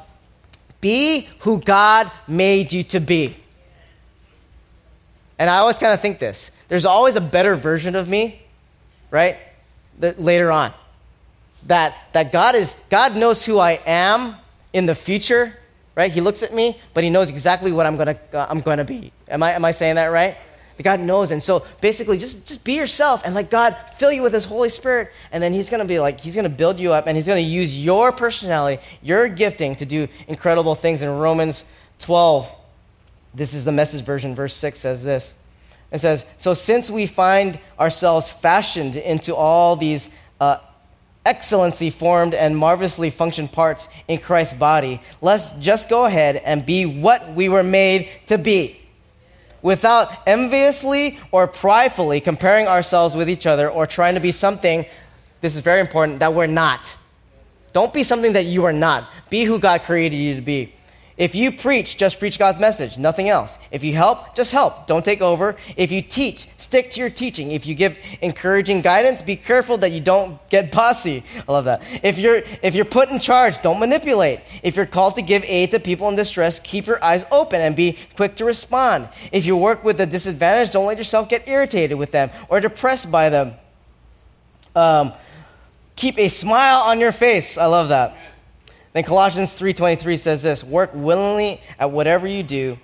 [0.81, 3.37] be who God made you to be.
[5.39, 8.41] And I always kind of think this there's always a better version of me,
[9.09, 9.37] right?
[9.99, 10.73] later on.
[11.67, 14.35] That, that God, is, God knows who I am
[14.73, 15.55] in the future,
[15.95, 16.11] right?
[16.11, 19.11] He looks at me, but He knows exactly what I'm to uh, I'm gonna be.
[19.27, 20.37] Am I, am I saying that right?
[20.83, 21.31] God knows.
[21.31, 24.69] And so basically, just, just be yourself and let God fill you with His Holy
[24.69, 25.11] Spirit.
[25.31, 27.27] And then He's going to be like, He's going to build you up and He's
[27.27, 31.01] going to use your personality, your gifting to do incredible things.
[31.01, 31.65] In Romans
[31.99, 32.49] 12,
[33.33, 35.33] this is the message version, verse 6 says this.
[35.91, 40.57] It says, So since we find ourselves fashioned into all these uh,
[41.25, 46.85] excellency formed and marvelously functioned parts in Christ's body, let's just go ahead and be
[46.85, 48.80] what we were made to be
[49.61, 54.85] without enviously or pridefully comparing ourselves with each other or trying to be something,
[55.41, 56.95] this is very important, that we're not.
[57.73, 59.09] Don't be something that you are not.
[59.29, 60.73] Be who God created you to be.
[61.21, 63.59] If you preach, just preach God's message, nothing else.
[63.69, 64.87] If you help, just help.
[64.87, 65.55] Don't take over.
[65.77, 67.51] If you teach, stick to your teaching.
[67.51, 71.23] If you give encouraging guidance, be careful that you don't get bossy.
[71.47, 71.83] I love that.
[72.01, 74.39] If you're if you're put in charge, don't manipulate.
[74.63, 77.75] If you're called to give aid to people in distress, keep your eyes open and
[77.75, 79.07] be quick to respond.
[79.31, 83.11] If you work with a disadvantage, don't let yourself get irritated with them or depressed
[83.11, 83.53] by them.
[84.75, 85.13] Um,
[85.95, 87.59] keep a smile on your face.
[87.59, 88.17] I love that.
[88.93, 92.77] Then Colossians 3:23 says this, "Work willingly at whatever you do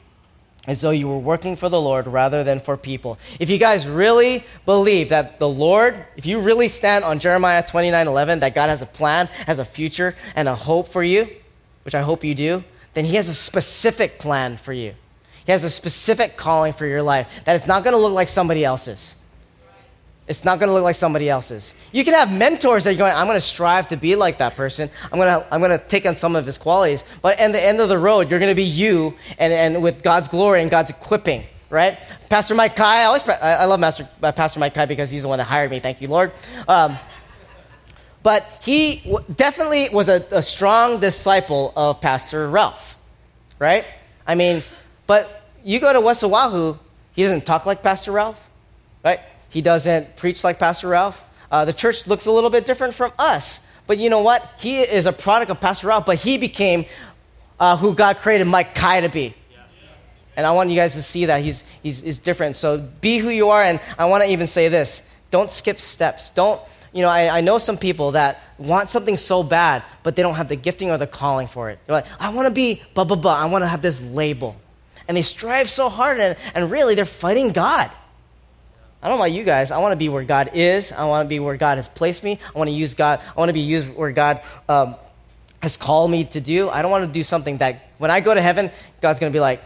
[0.65, 3.87] as though you were working for the Lord rather than for people." If you guys
[3.87, 8.81] really believe that the Lord, if you really stand on Jeremiah 29:11 that God has
[8.81, 11.27] a plan, has a future and a hope for you,
[11.83, 14.93] which I hope you do, then he has a specific plan for you.
[15.45, 18.27] He has a specific calling for your life that is not going to look like
[18.27, 19.15] somebody else's.
[20.27, 21.73] It's not going to look like somebody else's.
[21.93, 24.57] You can have mentors that you're going, I'm going to strive to be like that
[24.57, 24.89] person.
[25.05, 27.05] I'm going to, I'm going to take on some of his qualities.
[27.21, 30.03] But at the end of the road, you're going to be you and, and with
[30.03, 31.97] God's glory and God's equipping, right?
[32.27, 35.29] Pastor Mike Kai, I, always, I love Master, uh, Pastor Mike Kai because he's the
[35.29, 35.79] one that hired me.
[35.79, 36.33] Thank you, Lord.
[36.67, 36.97] Um,
[38.21, 42.97] but he w- definitely was a, a strong disciple of Pastor Ralph,
[43.59, 43.85] right?
[44.25, 44.61] I mean,
[45.05, 46.77] but you go to West Oahu,
[47.13, 48.41] he doesn't talk like Pastor Ralph,
[49.05, 49.21] right?
[49.49, 51.23] He doesn't preach like Pastor Ralph.
[51.49, 53.61] Uh, the church looks a little bit different from us.
[53.87, 54.49] But you know what?
[54.59, 56.85] He is a product of Pastor Ralph, but he became
[57.59, 59.33] uh, who God created Mike Kai to be.
[60.35, 62.55] And I want you guys to see that he's, he's, he's different.
[62.55, 63.63] So be who you are.
[63.63, 66.29] And I want to even say this don't skip steps.
[66.29, 66.61] Don't,
[66.93, 70.35] you know, I, I know some people that want something so bad, but they don't
[70.35, 71.79] have the gifting or the calling for it.
[71.85, 73.35] They're like, I want to be blah, blah, blah.
[73.35, 74.55] I want to have this label.
[75.07, 77.89] And they strive so hard, and, and really they're fighting God.
[79.01, 79.71] I don't want you guys.
[79.71, 80.91] I want to be where God is.
[80.91, 82.39] I want to be where God has placed me.
[82.53, 83.19] I want to use God.
[83.19, 84.95] I want to be used where God um,
[85.61, 86.69] has called me to do.
[86.69, 89.35] I don't want to do something that when I go to heaven, God's going to
[89.35, 89.61] be like,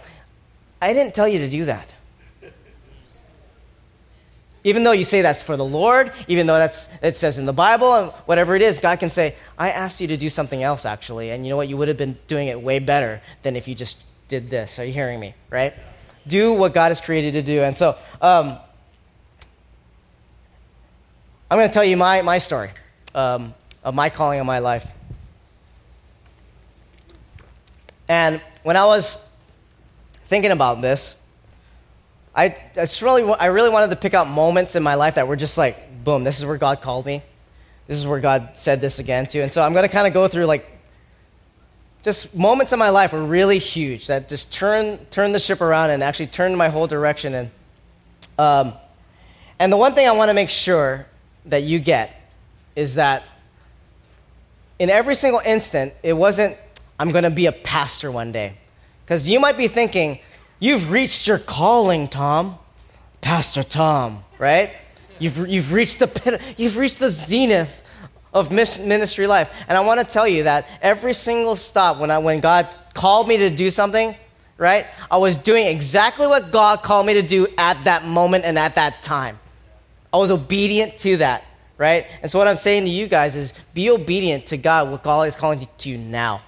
[0.82, 1.91] I didn't tell you to do that.
[4.63, 7.54] Even though you say that's for the Lord, even though that's it says in the
[7.54, 10.86] Bible and whatever it is, God can say, I asked you to do something else
[10.86, 11.67] actually, and you know what?
[11.67, 14.78] You would have been doing it way better than if you just did this.
[14.78, 15.34] Are you hearing me?
[15.50, 15.74] Right?
[16.28, 17.63] Do what God has created to do.
[17.63, 18.60] And so, um,
[21.51, 22.69] I'm going to tell you my, my story
[23.13, 24.89] um, of my calling in my life.
[28.07, 29.17] And when I was
[30.27, 31.13] thinking about this,
[32.33, 35.35] I, I, really, I really wanted to pick out moments in my life that were
[35.35, 37.21] just like, boom, this is where God called me.
[37.85, 39.41] This is where God said this again to.
[39.41, 40.65] And so I'm going to kind of go through like
[42.01, 45.89] just moments in my life were really huge that just turned, turned the ship around
[45.89, 47.33] and actually turned my whole direction.
[47.33, 47.51] And,
[48.39, 48.73] um,
[49.59, 51.07] and the one thing I want to make sure
[51.45, 52.15] that you get
[52.75, 53.23] is that
[54.80, 56.58] in every single instant, it wasn't,
[56.99, 58.58] I'm going to be a pastor one day.
[59.06, 60.19] Because you might be thinking,
[60.60, 62.58] you've reached your calling, Tom.
[63.21, 64.71] Pastor Tom, right?
[65.19, 67.84] You've, you've, reached the, you've reached the zenith
[68.34, 69.51] of ministry life.
[69.67, 73.27] And I want to tell you that every single stop when, I, when God called
[73.27, 74.15] me to do something,
[74.58, 74.88] right?
[75.10, 78.75] I was doing exactly what God called me to do at that moment and at
[78.75, 79.38] that time.
[80.13, 81.45] I was obedient to that,
[81.78, 82.08] right?
[82.21, 85.28] And so, what I'm saying to you guys is be obedient to God, what God
[85.28, 86.41] is calling you to you now,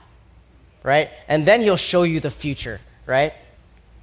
[0.84, 1.10] right?
[1.28, 3.34] And then He'll show you the future, right?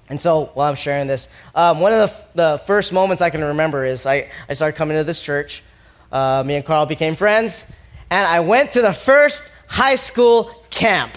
[0.08, 3.44] And so, while I'm sharing this, um, one of the, the first moments I can
[3.44, 5.62] remember is I, I started coming to this church.
[6.10, 7.64] Uh, me and Carl became friends,
[8.10, 11.16] and I went to the first high school camp.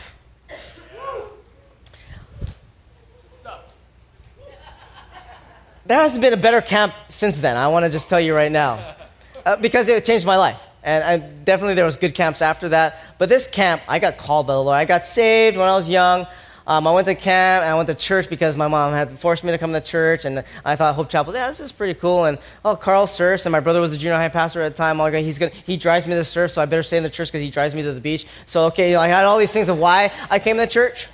[5.93, 7.55] There hasn't been a better camp since then.
[7.55, 8.95] I want to just tell you right now.
[9.45, 10.61] Uh, because it changed my life.
[10.83, 12.97] And I, definitely there was good camps after that.
[13.17, 14.77] But this camp, I got called by the Lord.
[14.77, 16.25] I got saved when I was young.
[16.65, 19.43] Um, I went to camp and I went to church because my mom had forced
[19.43, 20.23] me to come to church.
[20.23, 22.23] And I thought Hope Chapel, yeah, this is pretty cool.
[22.23, 25.01] And oh, Carl surfs, and my brother was the junior high pastor at the time.
[25.01, 27.27] Oh, he's gonna, he drives me to surf, so I better stay in the church
[27.27, 28.25] because he drives me to the beach.
[28.45, 31.09] So okay, you know, I had all these things of why I came to church,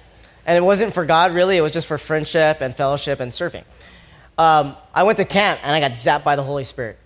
[0.46, 1.58] and it wasn't for God really.
[1.58, 3.64] It was just for friendship and fellowship and surfing
[4.40, 6.98] um, I went to camp and I got zapped by the Holy Spirit.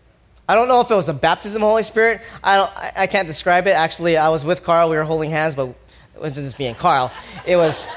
[0.48, 2.22] I don't know if it was the baptism of the Holy Spirit.
[2.44, 3.72] I, don't, I, I can't describe it.
[3.72, 4.88] Actually, I was with Carl.
[4.90, 7.12] We were holding hands, but it wasn't just me and Carl.
[7.48, 7.88] It was,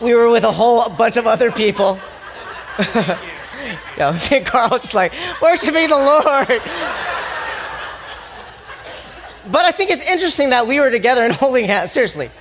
[0.00, 2.00] we were with a whole bunch of other people.
[3.96, 6.48] yeah, me and Carl just like, worshiping the Lord.
[9.52, 12.32] but I think it's interesting that we were together and holding hands, seriously.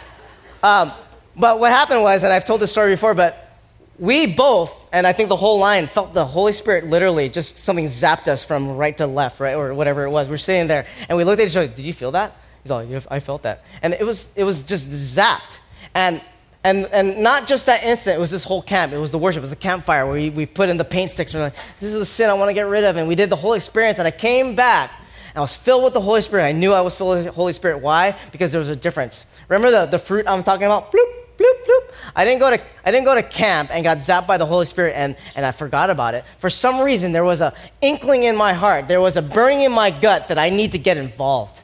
[0.64, 0.92] Um,
[1.36, 3.47] but what happened was, and I've told this story before, but
[4.00, 7.86] we both, and I think the whole line, felt the Holy Spirit literally just something
[7.86, 10.30] zapped us from right to left, right, or whatever it was.
[10.30, 11.68] We're sitting there, and we looked at each other.
[11.68, 12.36] Did you feel that?
[12.64, 15.60] He's all, I felt that, and it was it was just zapped,
[15.96, 16.22] and
[16.64, 18.18] and and not just that instant.
[18.18, 18.94] It was this whole camp.
[18.94, 19.40] It was the worship.
[19.40, 21.34] It was the campfire where we, we put in the paint sticks.
[21.34, 23.16] And we're like, this is the sin I want to get rid of, and we
[23.16, 24.00] did the whole experience.
[24.00, 24.92] And I came back,
[25.34, 26.44] I was filled with the Holy Spirit.
[26.44, 27.80] I knew I was filled with the Holy Spirit.
[27.80, 28.18] Why?
[28.32, 29.26] Because there was a difference.
[29.48, 30.92] Remember the the fruit I'm talking about?
[30.92, 31.94] Bloop bloop, bloop.
[32.16, 34.66] I didn't go to, I didn't go to camp and got zapped by the Holy
[34.66, 36.26] Spirit and, and I forgot about it.
[36.40, 38.88] For some reason, there was a inkling in my heart.
[38.88, 41.64] There was a burning in my gut that I need to get involved.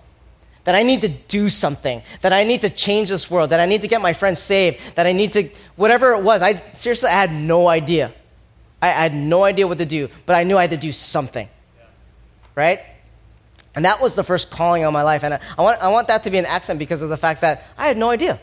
[0.66, 2.02] That I need to do something.
[2.22, 3.50] That I need to change this world.
[3.50, 4.80] That I need to get my friends saved.
[4.96, 6.42] That I need to, whatever it was.
[6.42, 8.14] I seriously, I had no idea.
[8.82, 10.92] I, I had no idea what to do, but I knew I had to do
[10.92, 11.50] something.
[12.56, 12.82] Right?
[13.76, 15.24] And that was the first calling on my life.
[15.24, 17.42] And I, I, want, I want that to be an accent because of the fact
[17.42, 18.40] that I had no idea.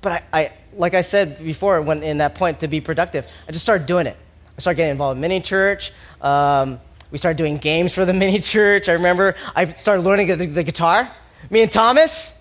[0.00, 3.52] But I, I, like I said before, when in that point to be productive, I
[3.52, 4.16] just started doing it.
[4.56, 5.92] I started getting involved in mini church.
[6.20, 6.80] Um,
[7.10, 8.88] we started doing games for the mini church.
[8.88, 11.10] I remember I started learning the, the, guitar.
[11.48, 12.32] Me and Thomas,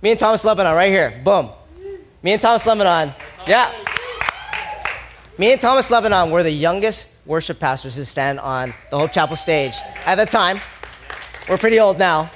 [0.00, 1.20] me and Thomas Lebanon, right here.
[1.24, 1.50] Boom.
[2.22, 3.14] Me and Thomas Lebanon.
[3.46, 3.72] Yeah.
[5.38, 9.36] Me and Thomas Lebanon were the youngest worship pastors to stand on the Hope Chapel
[9.36, 10.60] stage at the time.
[11.48, 12.30] We're pretty old now.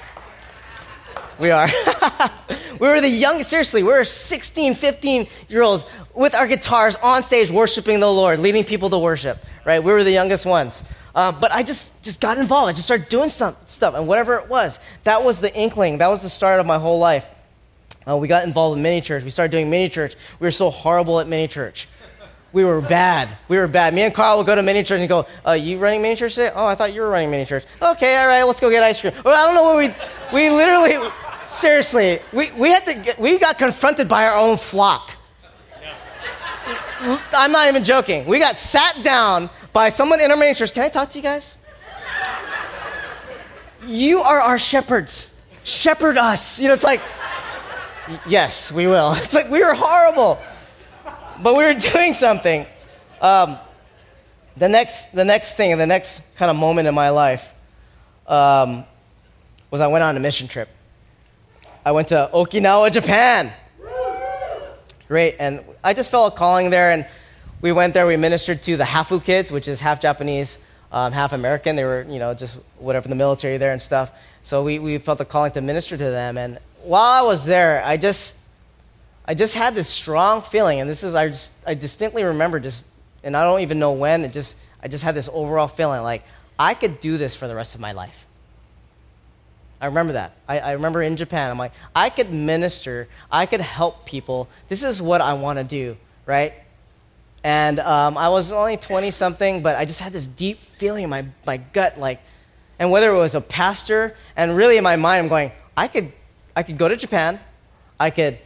[1.39, 1.69] We are.
[2.79, 7.23] we were the young, seriously, we were 16, 15 year olds with our guitars on
[7.23, 9.83] stage worshiping the Lord, leading people to worship, right?
[9.83, 10.83] We were the youngest ones.
[11.13, 12.69] Uh, but I just, just got involved.
[12.69, 15.97] I just started doing some stuff, and whatever it was, that was the inkling.
[15.97, 17.27] That was the start of my whole life.
[18.07, 19.23] Uh, we got involved in mini church.
[19.23, 20.15] We started doing mini church.
[20.39, 21.87] We were so horrible at mini church.
[22.53, 23.37] We were bad.
[23.49, 23.93] We were bad.
[23.93, 26.35] Me and Carl would go to mini church and go, uh, "You running mini church
[26.35, 26.51] today?
[26.55, 27.65] Oh, I thought you were running mini church.
[27.81, 29.93] Okay, all right, let's go get ice cream." Well, I don't know what we
[30.33, 31.11] we literally
[31.47, 35.11] Seriously, we, we, had to get, we got confronted by our own flock.
[37.31, 38.25] I'm not even joking.
[38.25, 40.73] We got sat down by someone in our main church.
[40.73, 41.57] Can I talk to you guys?
[43.85, 45.35] You are our shepherds.
[45.63, 46.59] Shepherd us.
[46.59, 47.01] You know, it's like,
[48.27, 49.13] yes, we will.
[49.17, 50.39] It's like we were horrible,
[51.41, 52.65] but we were doing something.
[53.21, 53.57] Um,
[54.57, 57.53] the next, the next thing, the next kind of moment in my life
[58.27, 58.83] um,
[59.71, 60.67] was I went on a mission trip.
[61.87, 63.53] I went to Okinawa, Japan.
[65.07, 65.37] Great.
[65.39, 66.91] And I just felt a calling there.
[66.91, 67.05] And
[67.61, 70.57] we went there, we ministered to the Hafu kids, which is half Japanese,
[70.91, 71.77] um, half American.
[71.77, 74.11] They were, you know, just whatever the military there and stuff.
[74.43, 76.37] So we, we felt the calling to minister to them.
[76.37, 78.33] And while I was there, I just,
[79.25, 80.81] I just had this strong feeling.
[80.81, 82.83] And this is, I, just, I distinctly remember just,
[83.23, 86.23] and I don't even know when, it just, I just had this overall feeling like
[86.59, 88.26] I could do this for the rest of my life.
[89.79, 90.33] I remember that.
[90.47, 94.47] I, I, remember in Japan, I'm like, I could minister, I could help people.
[94.69, 96.53] This is what I want to do, right?
[97.43, 101.09] And um, I was only 20 something, but I just had this deep feeling in
[101.09, 102.21] my, my gut, like,
[102.79, 106.11] and whether it was a pastor, and really in my mind, I'm going, I could,
[106.55, 107.39] I could go to Japan,
[107.99, 108.39] I could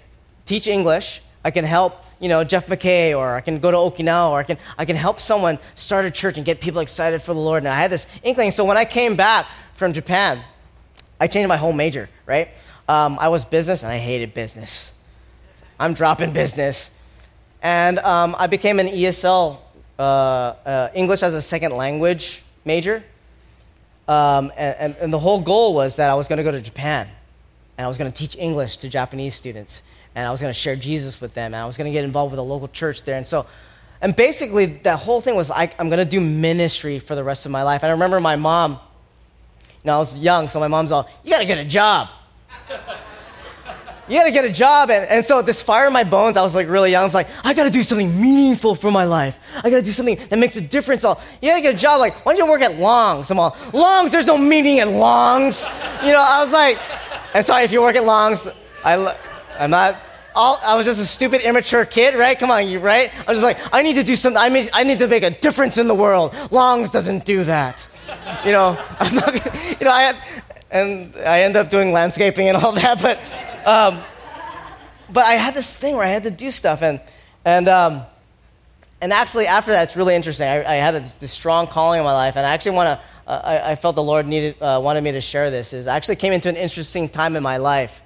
[0.45, 4.31] teach English, I can help, you know, Jeff McKay, or I can go to Okinawa,
[4.31, 7.33] or I can, I can help someone start a church and get people excited for
[7.33, 7.63] the Lord.
[7.63, 8.51] And I had this inkling.
[8.51, 10.41] So when I came back from Japan,
[11.21, 12.49] I changed my whole major, right?
[12.89, 14.91] Um, I was business and I hated business.
[15.79, 16.89] I'm dropping business.
[17.61, 19.59] And um, I became an ESL,
[19.99, 23.03] uh, uh, English as a second language major.
[24.07, 27.07] Um, and, and, the whole goal was that I was going to go to Japan
[27.77, 29.83] and I was going to teach English to Japanese students
[30.15, 32.03] and I was going to share Jesus with them and I was going to get
[32.03, 33.15] involved with a local church there.
[33.15, 33.45] And so,
[34.01, 37.45] and basically, that whole thing was I, I'm going to do ministry for the rest
[37.45, 37.83] of my life.
[37.83, 38.79] And I remember my mom,
[39.87, 42.09] know, I was young, so my mom's all, You got to get a job.
[44.07, 44.91] you got to get a job.
[44.91, 47.01] And, and so, this fire in my bones, I was like really young.
[47.01, 49.39] I was like, I got to do something meaningful for my life.
[49.57, 51.03] I got to do something that makes a difference.
[51.03, 51.99] All, you got to get a job.
[51.99, 53.31] Like, why don't you work at Longs?
[53.31, 55.65] I'm all, Longs, there's no meaning at Longs.
[56.03, 56.77] You know, I was like,
[57.33, 58.47] and sorry if you work at Longs.
[58.83, 59.15] I,
[59.59, 60.01] I'm not
[60.33, 62.37] all, I was just a stupid, immature kid, right?
[62.37, 63.11] Come on, you right?
[63.27, 64.41] I was just like, I need to do something.
[64.41, 66.33] I, mean, I need to make a difference in the world.
[66.51, 67.87] Longs doesn't do that.
[68.45, 70.13] You know, I'm not, you know, I
[70.71, 73.17] and I end up doing landscaping and all that, but,
[73.67, 74.01] um,
[75.11, 77.01] but I had this thing where I had to do stuff, and,
[77.43, 78.03] and, um,
[79.01, 80.47] and actually after that, it's really interesting.
[80.47, 83.05] I, I had this, this, strong calling in my life, and I actually want to.
[83.27, 85.73] Uh, I, I, felt the Lord needed uh, wanted me to share this.
[85.73, 88.01] Is I actually came into an interesting time in my life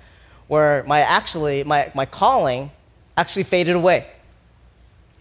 [0.47, 2.71] where my actually my, my calling
[3.17, 4.07] actually faded away.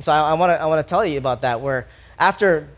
[0.00, 1.60] So I, I want to I want to tell you about that.
[1.60, 1.86] Where
[2.18, 2.68] after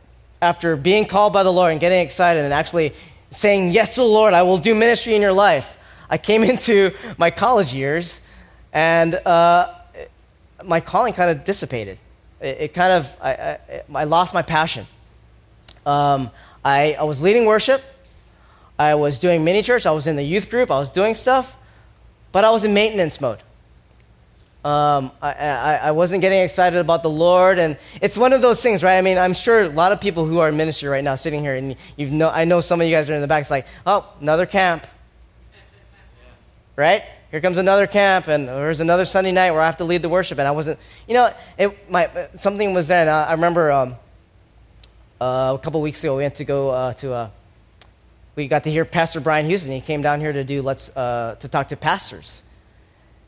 [0.41, 2.95] after being called by the Lord and getting excited and actually
[3.31, 5.77] saying yes to the Lord, I will do ministry in your life.
[6.09, 8.21] I came into my college years,
[8.73, 9.75] and uh,
[10.65, 11.99] my calling kind of dissipated.
[12.41, 14.87] It, it kind of I, I, I, lost my passion.
[15.85, 16.31] Um,
[16.65, 17.83] I, I was leading worship.
[18.79, 19.87] I was doing mini church.
[19.87, 20.71] I was in the youth group.
[20.71, 21.57] I was doing stuff
[22.37, 23.39] but I was in maintenance mode.
[24.65, 28.61] Um, I, I, I, wasn't getting excited about the Lord, and it's one of those
[28.61, 28.99] things, right?
[28.99, 31.41] I mean, I'm sure a lot of people who are in ministry right now sitting
[31.41, 33.43] here, and you know, I know some of you guys are in the back.
[33.43, 34.85] It's like, oh, another camp,
[36.75, 37.05] right?
[37.31, 40.09] Here comes another camp, and there's another Sunday night where I have to lead the
[40.09, 43.95] worship, and I wasn't, you know, it, my, something was there, I, I remember um,
[45.21, 47.33] uh, a couple weeks ago we went to go uh, to a
[48.35, 49.73] we got to hear Pastor Brian Houston.
[49.73, 52.43] He came down here to do let's uh, to talk to pastors.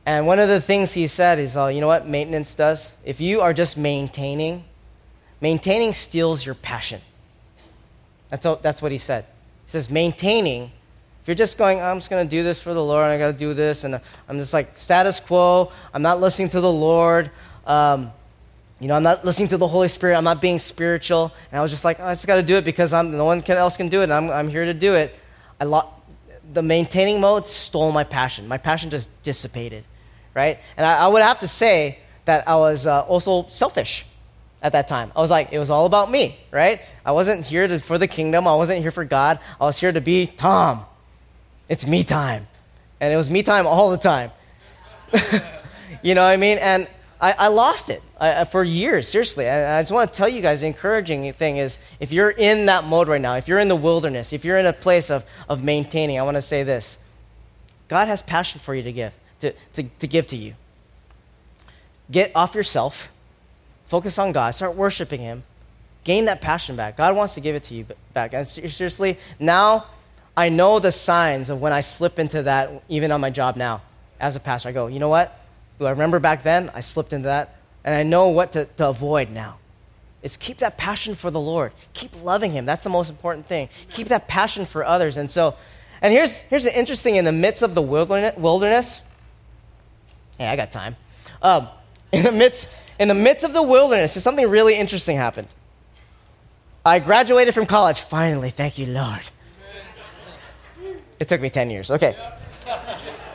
[0.09, 2.95] And one of the things he said is, uh, you know what maintenance does?
[3.05, 4.65] If you are just maintaining,
[5.39, 7.03] maintaining steals your passion.
[8.31, 9.27] That's, all, that's what he said.
[9.67, 12.83] He says, maintaining, if you're just going, I'm just going to do this for the
[12.83, 16.49] Lord, I got to do this, and I'm just like status quo, I'm not listening
[16.49, 17.31] to the Lord,
[17.67, 18.11] um,
[18.81, 20.17] you know, I'm not listening to the Holy Spirit.
[20.17, 21.35] I'm not being spiritual.
[21.51, 23.27] And I was just like, oh, I just got to do it because I'm, no
[23.27, 24.05] one else can do it.
[24.05, 25.15] And I'm, I'm here to do it.
[25.61, 25.93] I lo-
[26.51, 28.49] the maintaining mode stole my passion.
[28.49, 29.85] My passion just dissipated,
[30.39, 30.61] right?
[30.77, 34.07] And I, I would have to say that I was uh, also selfish
[34.63, 35.11] at that time.
[35.17, 36.81] I was like, it was all about me, right?
[37.05, 38.47] I wasn't here to, for the kingdom.
[38.47, 39.41] I wasn't here for God.
[39.61, 40.87] I was here to be Tom.
[41.69, 42.47] It's me time.
[43.01, 44.31] And it was me time all the time.
[46.03, 46.59] you know what I mean?
[46.59, 46.87] And
[47.21, 49.49] I, I lost it I, for years, seriously.
[49.49, 52.67] I, I just want to tell you guys the encouraging thing is if you're in
[52.67, 55.25] that mode right now, if you're in the wilderness, if you're in a place of,
[55.49, 56.97] of maintaining, I want to say this
[57.89, 60.55] God has passion for you to give, to, to, to give to you.
[62.11, 63.11] Get off yourself,
[63.89, 65.45] focus on God, start worshiping Him,
[66.05, 66.97] gain that passion back.
[66.97, 68.33] God wants to give it to you back.
[68.33, 69.87] And seriously, now
[70.37, 73.83] I know the signs of when I slip into that, even on my job now
[74.21, 74.71] as a pastor.
[74.71, 75.39] I go, you know what?
[75.81, 79.31] I remember back then, I slipped into that, and I know what to, to avoid
[79.31, 79.59] now.
[80.23, 81.73] It's keep that passion for the Lord.
[81.93, 82.67] Keep loving Him.
[82.67, 83.69] That's the most important thing.
[83.91, 85.17] Keep that passion for others.
[85.17, 85.55] And so,
[86.03, 89.03] and here's, here's the interesting in the midst of the wilderness
[90.39, 90.97] hey, I got time.
[91.43, 91.69] Um,
[92.13, 95.49] in, the midst, in the midst of the wilderness, something really interesting happened.
[96.85, 98.01] I graduated from college.
[98.01, 99.29] Finally, thank you, Lord.
[101.19, 101.91] It took me 10 years.
[101.91, 102.17] Okay.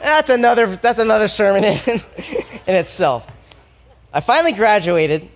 [0.01, 1.79] That's another, that's another sermon in,
[2.67, 3.27] in itself.
[4.13, 5.29] I finally graduated,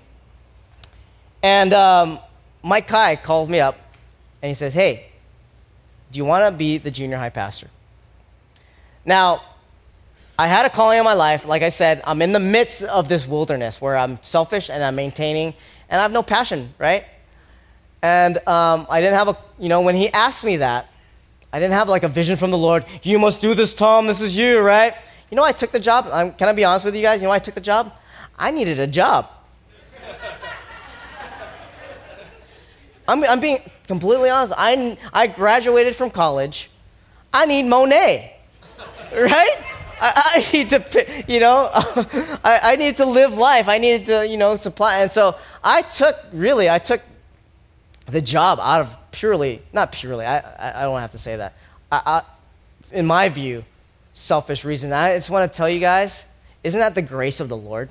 [1.41, 2.19] and um,
[2.61, 3.77] Mike Kai called me up,
[4.41, 5.07] and he says, Hey,
[6.11, 7.69] do you want to be the junior high pastor?
[9.05, 9.41] Now,
[10.39, 11.45] I had a calling in my life.
[11.45, 14.95] Like I said, I'm in the midst of this wilderness where I'm selfish and I'm
[14.95, 15.55] maintaining,
[15.89, 17.05] and I have no passion, right?
[18.03, 20.91] And um, I didn't have a, you know, when he asked me that,
[21.51, 22.85] I didn't have like a vision from the Lord.
[23.01, 24.05] You must do this, Tom.
[24.05, 24.93] This is you, right?
[25.31, 26.07] You know, I took the job.
[26.11, 27.19] I'm, can I be honest with you guys?
[27.19, 27.93] You know, I took the job.
[28.37, 29.29] I needed a job.
[33.07, 33.57] I'm, I'm being
[33.87, 34.53] completely honest.
[34.55, 36.69] I, I graduated from college.
[37.33, 38.37] I need Monet,
[39.13, 39.76] right?
[39.99, 43.67] I, I, need to, you know, I, I need to live life.
[43.67, 44.99] I needed to, you know, supply.
[44.99, 47.01] And so I took, really, I took
[48.05, 51.53] the job out of purely, not purely, I, I, don't have to say that.
[51.91, 52.21] I, I,
[52.91, 53.65] in my view,
[54.13, 54.93] selfish reason.
[54.93, 56.25] I just want to tell you guys,
[56.63, 57.89] isn't that the grace of the Lord?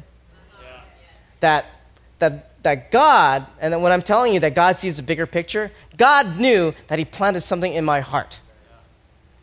[1.41, 1.67] that,
[2.19, 5.71] that, that God, and then when I'm telling you that God sees a bigger picture,
[5.97, 8.41] God knew that He planted something in my heart.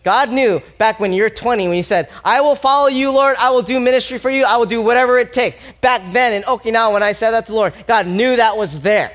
[0.03, 3.35] God knew back when you're 20 when you said, I will follow you, Lord.
[3.39, 4.43] I will do ministry for you.
[4.43, 5.57] I will do whatever it takes.
[5.81, 8.81] Back then in Okinawa, when I said that to the Lord, God knew that was
[8.81, 9.13] there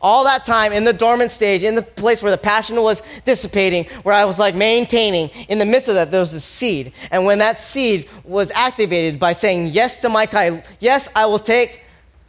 [0.00, 3.84] all that time in the dormant stage, in the place where the passion was dissipating,
[4.02, 6.92] where I was like maintaining, in the midst of that, there was a seed.
[7.10, 11.82] And when that seed was activated by saying yes to my yes, I will take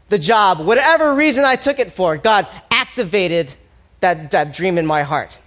[0.09, 3.53] the job, whatever reason I took it for, God activated
[3.99, 5.37] that, that dream in my heart.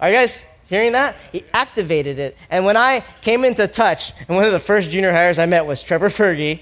[0.00, 1.16] Are you guys hearing that?
[1.32, 2.36] He activated it.
[2.50, 5.66] And when I came into touch, and one of the first junior hires I met
[5.66, 6.60] was Trevor Fergie,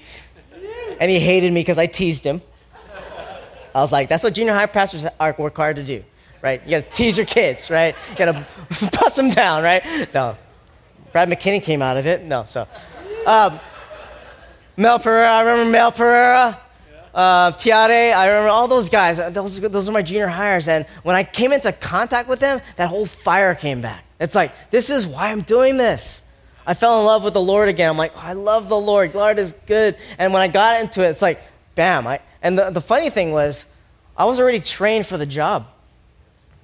[0.99, 2.41] and he hated me because I teased him.
[3.73, 6.03] I was like, that's what junior high pastors are required to do,
[6.41, 6.61] right?
[6.63, 7.93] You got to tease your kids, right?
[8.11, 9.83] You got to bust them down, right?
[10.13, 10.37] No.
[11.11, 12.23] Brad McKinney came out of it.
[12.23, 12.67] No, so.
[13.25, 13.59] Um,
[14.77, 16.59] Mel Pereira, I remember Mel Pereira.
[17.15, 19.17] Uh, Tiare, I remember all those guys.
[19.33, 20.67] Those, those are my junior hires.
[20.67, 24.03] And when I came into contact with them, that whole fire came back.
[24.19, 26.21] It's like, this is why I'm doing this.
[26.67, 27.89] I fell in love with the Lord again.
[27.89, 29.15] I'm like, oh, I love the Lord.
[29.15, 29.95] Lord is good.
[30.17, 31.41] And when I got into it, it's like,
[31.75, 33.65] bam, I, and the, the funny thing was,
[34.17, 35.67] I was already trained for the job.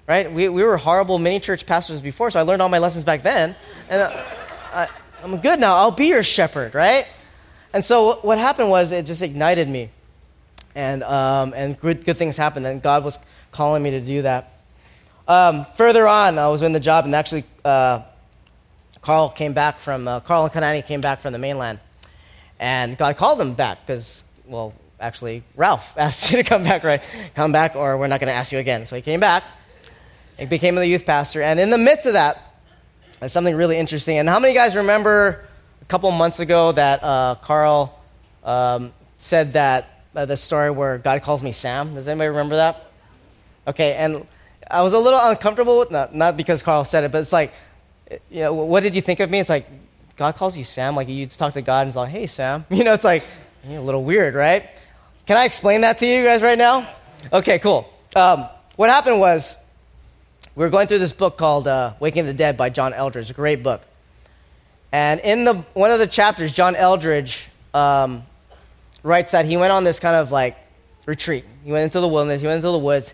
[0.06, 0.30] Right?
[0.30, 3.24] We, we were horrible mini church pastors before, so I learned all my lessons back
[3.24, 3.56] then.
[3.88, 4.24] And uh,
[4.74, 4.89] I,
[5.24, 5.76] I'm good now.
[5.76, 7.08] I'll be your shepherd, right?
[7.72, 9.91] And so what happened was it just ignited me.
[10.76, 12.65] And, um, and good, good things happened.
[12.65, 13.19] And God was
[13.51, 14.53] calling me to do that.
[15.28, 18.01] Um, further on, I was in the job, and actually, uh,
[19.01, 21.80] Carl came back from, uh, Carl and Kanani came back from the mainland.
[22.59, 27.03] And God called them back because, well, actually, Ralph asked you to come back, right?
[27.34, 28.86] Come back, or we're not going to ask you again.
[28.86, 29.43] So he came back.
[30.38, 31.41] He became the youth pastor.
[31.41, 32.55] And in the midst of that,
[33.19, 34.17] there's something really interesting.
[34.17, 35.45] And how many guys remember
[35.82, 37.99] a couple months ago that uh, Carl
[38.43, 41.91] um, said that uh, the story where God calls me Sam?
[41.91, 42.91] Does anybody remember that?
[43.68, 44.26] Okay, and
[44.70, 47.53] I was a little uncomfortable with that, not because Carl said it, but it's like,
[48.30, 49.39] you know, what did you think of me?
[49.39, 49.68] It's like,
[50.18, 50.95] God calls you Sam.
[50.95, 52.66] Like you just talk to God and it's like, hey, Sam.
[52.72, 53.24] You know, it's like,
[53.68, 54.70] a little weird, right?
[55.26, 56.89] Can I explain that to you guys right now?
[57.32, 57.91] Okay, cool.
[58.16, 59.55] Um, what happened was
[60.55, 63.34] we were going through this book called uh, Waking the Dead by John Eldredge, a
[63.34, 63.82] great book.
[64.91, 67.43] And in the, one of the chapters, John Eldredge
[67.74, 68.24] um,
[69.04, 70.58] writes that he went on this kind of like
[71.06, 71.45] retreat.
[71.64, 73.14] He went into the wilderness, he went into the woods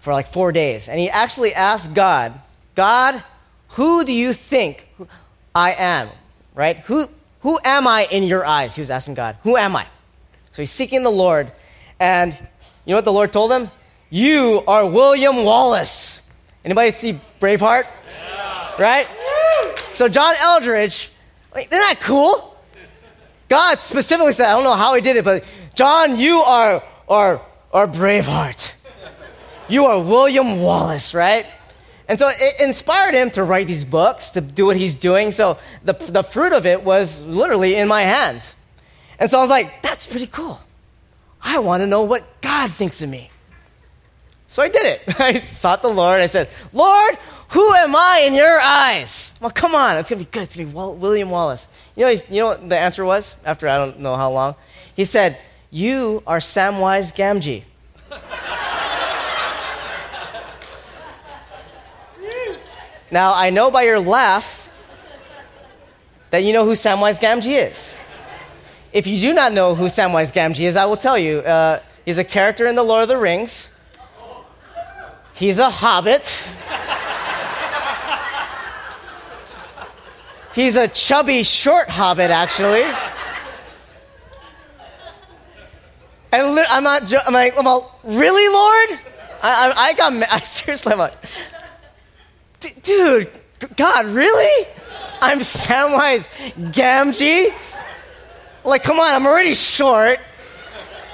[0.00, 0.88] for like four days.
[0.88, 2.38] And he actually asked God,
[2.74, 3.22] God,
[3.70, 4.88] who do you think
[5.54, 6.08] I am?
[6.54, 6.78] Right?
[6.80, 7.08] Who,
[7.40, 8.74] who am I in your eyes?
[8.74, 9.86] He was asking God, who am I?
[10.52, 11.50] So he's seeking the Lord.
[11.98, 12.32] And
[12.84, 13.70] you know what the Lord told him?
[14.10, 16.20] You are William Wallace.
[16.64, 17.84] Anybody see Braveheart?
[17.84, 18.82] Yeah.
[18.82, 19.08] Right?
[19.92, 21.10] So John Eldredge,
[21.56, 22.53] isn't that cool?
[23.54, 25.44] God specifically said, I don't know how he did it, but
[25.76, 27.40] John, you are, are,
[27.72, 28.72] are Braveheart.
[29.68, 31.46] You are William Wallace, right?
[32.08, 35.30] And so it inspired him to write these books, to do what he's doing.
[35.30, 38.56] So the, the fruit of it was literally in my hands.
[39.20, 40.58] And so I was like, that's pretty cool.
[41.40, 43.30] I want to know what God thinks of me.
[44.48, 45.02] So I did it.
[45.20, 46.20] I sought the Lord.
[46.20, 47.16] I said, Lord,
[47.54, 49.32] who am I in your eyes?
[49.40, 49.96] Well, come on.
[49.98, 50.42] It's to be good.
[50.42, 51.68] It's to be William Wallace.
[51.94, 54.56] You know, you know what the answer was after I don't know how long?
[54.96, 55.38] He said,
[55.70, 57.62] You are Samwise Gamgee.
[63.12, 64.68] now, I know by your laugh
[66.30, 67.94] that you know who Samwise Gamgee is.
[68.92, 71.38] If you do not know who Samwise Gamgee is, I will tell you.
[71.38, 73.68] Uh, he's a character in The Lord of the Rings.
[75.34, 76.42] He's a hobbit.
[80.54, 82.84] He's a chubby, short hobbit, actually.
[86.32, 87.04] And li- I'm not.
[87.04, 89.00] Jo- I'm like, I'm all, really, Lord?
[89.42, 90.12] I, I, I got.
[90.32, 91.14] I seriously, I'm like,
[92.82, 93.30] dude,
[93.76, 94.68] God, really?
[95.20, 96.28] I'm Samwise
[96.72, 97.54] Gamgee
[98.64, 100.18] like, come on, I'm already short.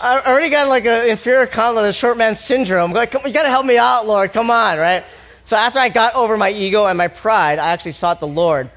[0.01, 2.93] I already got like an inferior complex, the short man syndrome.
[2.93, 4.33] Like, you gotta help me out, Lord.
[4.33, 5.05] Come on, right?
[5.45, 8.71] So after I got over my ego and my pride, I actually sought the Lord.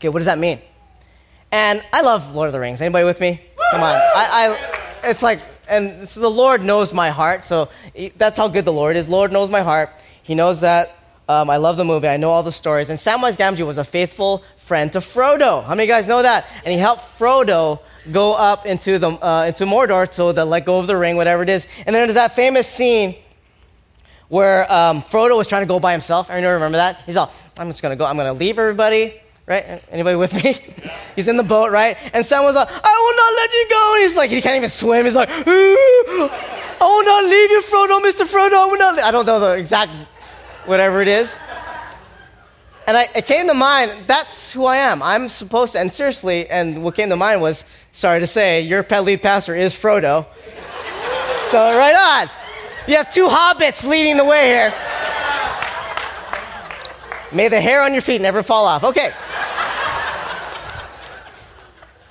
[0.00, 0.58] Okay, what does that mean?
[1.52, 2.80] And I love Lord of the Rings.
[2.80, 3.38] Anybody with me?
[3.70, 3.94] Come on.
[3.94, 4.56] I,
[5.04, 7.44] I it's like, and so the Lord knows my heart.
[7.44, 7.68] So
[8.16, 9.10] that's how good the Lord is.
[9.10, 9.90] Lord knows my heart.
[10.22, 10.96] He knows that
[11.28, 12.08] um, I love the movie.
[12.08, 12.88] I know all the stories.
[12.88, 15.62] And Samwise Gamgee was a faithful friend to Frodo.
[15.62, 16.46] How many of you guys know that?
[16.64, 17.80] And he helped Frodo
[18.10, 21.42] go up into, the, uh, into Mordor to the let go of the ring, whatever
[21.42, 21.66] it is.
[21.84, 23.16] And then there's that famous scene
[24.28, 26.30] where um, Frodo was trying to go by himself.
[26.30, 27.02] I remember that.
[27.04, 28.06] He's all, I'm just to go.
[28.06, 29.20] I'm to leave everybody,
[29.50, 29.82] right?
[29.90, 30.56] Anybody with me?
[31.16, 31.96] he's in the boat, right?
[32.14, 33.94] And was like, I will not let you go.
[33.94, 35.04] And he's like, he can't even swim.
[35.04, 38.26] He's like, I will not leave you, Frodo, Mr.
[38.26, 38.54] Frodo.
[38.54, 38.98] I will not.
[39.00, 39.90] I don't know the exact
[40.66, 41.36] whatever it is.
[42.86, 45.02] And I, it came to mind, that's who I am.
[45.02, 48.84] I'm supposed to, and seriously, and what came to mind was, sorry to say, your
[48.84, 50.26] lead pastor is Frodo.
[51.50, 52.30] so, right on.
[52.88, 54.74] You have two hobbits leading the way here.
[57.32, 58.82] May the hair on your feet never fall off.
[58.82, 59.12] Okay.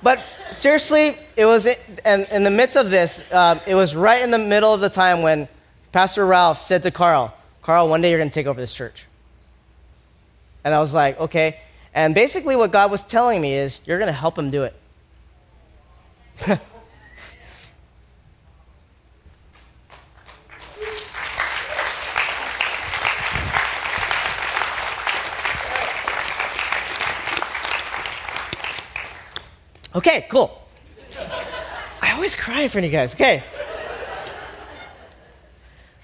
[0.02, 0.22] But
[0.52, 4.38] seriously, it was in, in the midst of this, uh, it was right in the
[4.38, 5.48] middle of the time when
[5.92, 9.06] Pastor Ralph said to Carl, Carl, one day you're going to take over this church.
[10.64, 11.60] And I was like, okay.
[11.94, 14.74] And basically, what God was telling me is, you're going to help him do it.
[30.00, 30.50] okay, cool.
[32.02, 33.14] I always cry in front of you guys.
[33.14, 33.42] Okay.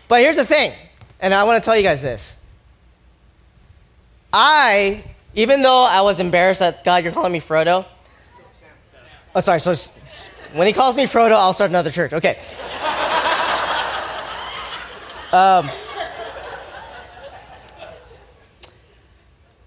[0.09, 0.73] But here's the thing,
[1.19, 2.37] and I want to tell you guys this.
[4.33, 5.03] I,
[5.35, 7.87] even though I was embarrassed that, God, you're calling me Frodo.
[9.35, 9.61] Oh, sorry.
[9.61, 9.75] So
[10.53, 12.13] when he calls me Frodo, I'll start another church.
[12.13, 12.39] Okay.
[15.33, 15.69] Um,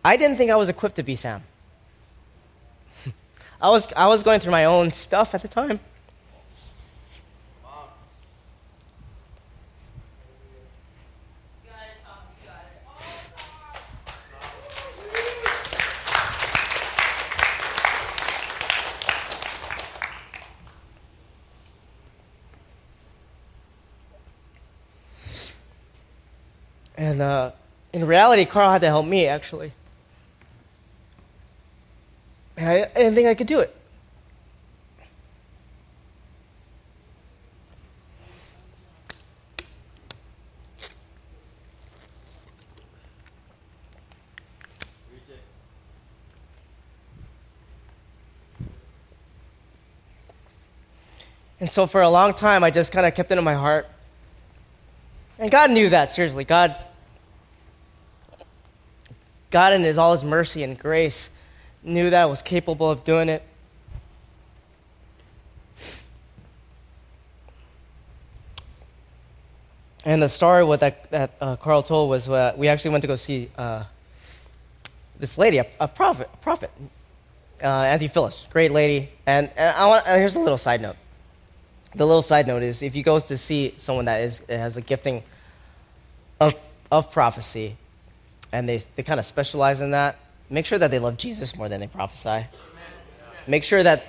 [0.04, 1.44] I didn't think I was equipped to be Sam.
[3.62, 5.82] I was, I was going through my own stuff at the time.
[26.96, 27.52] And uh,
[27.94, 29.72] in reality, Carl had to help me, actually.
[32.60, 33.74] And I, I didn't think I could do it.
[51.62, 53.88] And so for a long time, I just kind of kept it in my heart.
[55.38, 56.44] And God knew that, seriously.
[56.44, 56.76] God
[59.50, 61.30] God, in his, all his mercy and grace,
[61.84, 63.44] knew that I was capable of doing it.
[70.06, 73.16] And the story that, that uh, Carl told was uh, we actually went to go
[73.16, 73.84] see uh,
[75.20, 76.72] this lady, a, a prophet, a prophet
[77.62, 79.10] uh, Auntie Phyllis, great lady.
[79.26, 80.96] And, and I want, uh, here's a little side note.
[81.96, 84.82] The little side note is if you go to see someone that is, has a
[84.82, 85.24] gifting
[86.40, 86.56] of,
[86.92, 87.76] of prophecy,
[88.52, 90.18] and they, they kind of specialize in that,
[90.50, 92.48] make sure that they love Jesus more than they prophesy.
[93.48, 94.04] Make sure that,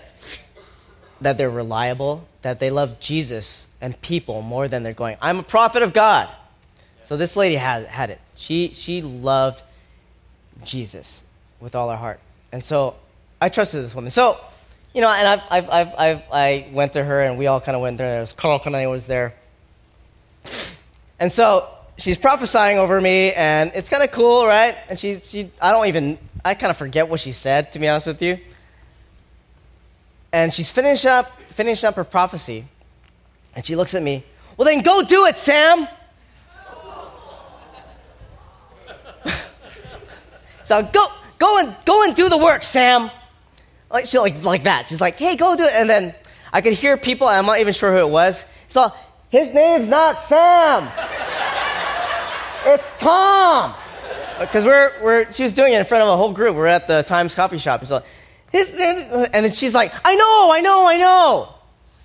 [1.21, 5.43] that they're reliable, that they love Jesus and people more than they're going, I'm a
[5.43, 6.29] prophet of God.
[7.05, 8.21] So this lady had, had it.
[8.37, 9.63] She, she loved
[10.65, 11.23] Jesus
[11.59, 12.21] with all her heart.
[12.53, 12.97] And so
[13.41, 14.11] I trusted this woman.
[14.11, 14.39] So,
[14.95, 17.77] you know, and I've, I've, I've, I've i went to her and we all kind
[17.77, 18.11] of went there.
[18.13, 19.35] There was Carl I was there.
[21.19, 21.69] And so
[22.01, 24.77] she's prophesying over me, and it's kind of cool, right?
[24.89, 27.89] And she, she, I don't even, I kind of forget what she said, to be
[27.89, 28.39] honest with you.
[30.33, 32.65] And she's finished up, finished up her prophecy,
[33.55, 34.25] and she looks at me.
[34.57, 35.89] Well, then go do it, Sam.
[40.65, 41.07] so go,
[41.39, 43.11] go and go and do the work, Sam.
[43.91, 44.89] Like she like like that.
[44.89, 45.73] She's like, hey, go do it.
[45.75, 46.15] And then
[46.53, 47.27] I could hear people.
[47.27, 48.45] I'm not even sure who it was.
[48.69, 48.93] So
[49.31, 50.89] his name's not Sam.
[52.67, 53.75] It's Tom.
[54.41, 56.57] Because we're, we're, she was doing it in front of a whole group.
[56.57, 57.81] We're at the Times coffee shop.
[57.81, 58.03] and So,
[58.51, 61.55] his, and then she's like, I know, I know, I know.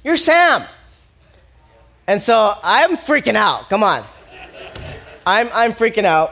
[0.04, 0.64] You're Sam.
[2.08, 3.70] And so I'm freaking out.
[3.70, 4.04] Come on.
[5.26, 6.32] I'm, I'm freaking out.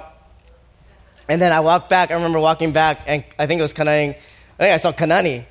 [1.30, 2.12] And then I walk back.
[2.12, 4.10] I remember walking back, and I think it was Kanani.
[4.10, 5.46] I think I saw Kanani.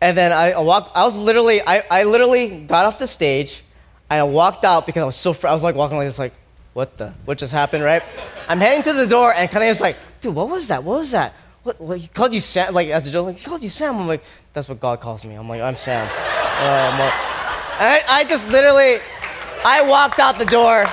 [0.00, 3.62] And then I, I walked, I was literally, I, I literally got off the stage,
[4.10, 6.34] and I walked out because I was so, I was like walking like this, like,
[6.72, 8.02] what the, what just happened, right?
[8.48, 10.84] I'm heading to the door, and Kanae's like, dude, what was that?
[10.84, 11.34] What was that?
[11.62, 13.96] What, what, he called you Sam, like, as a joke, like, he called you Sam.
[13.96, 15.34] I'm like, that's what God calls me.
[15.34, 16.06] I'm like, I'm Sam.
[16.06, 17.12] Uh, I'm like,
[17.82, 18.98] I, I just literally,
[19.64, 20.84] I walked out the door.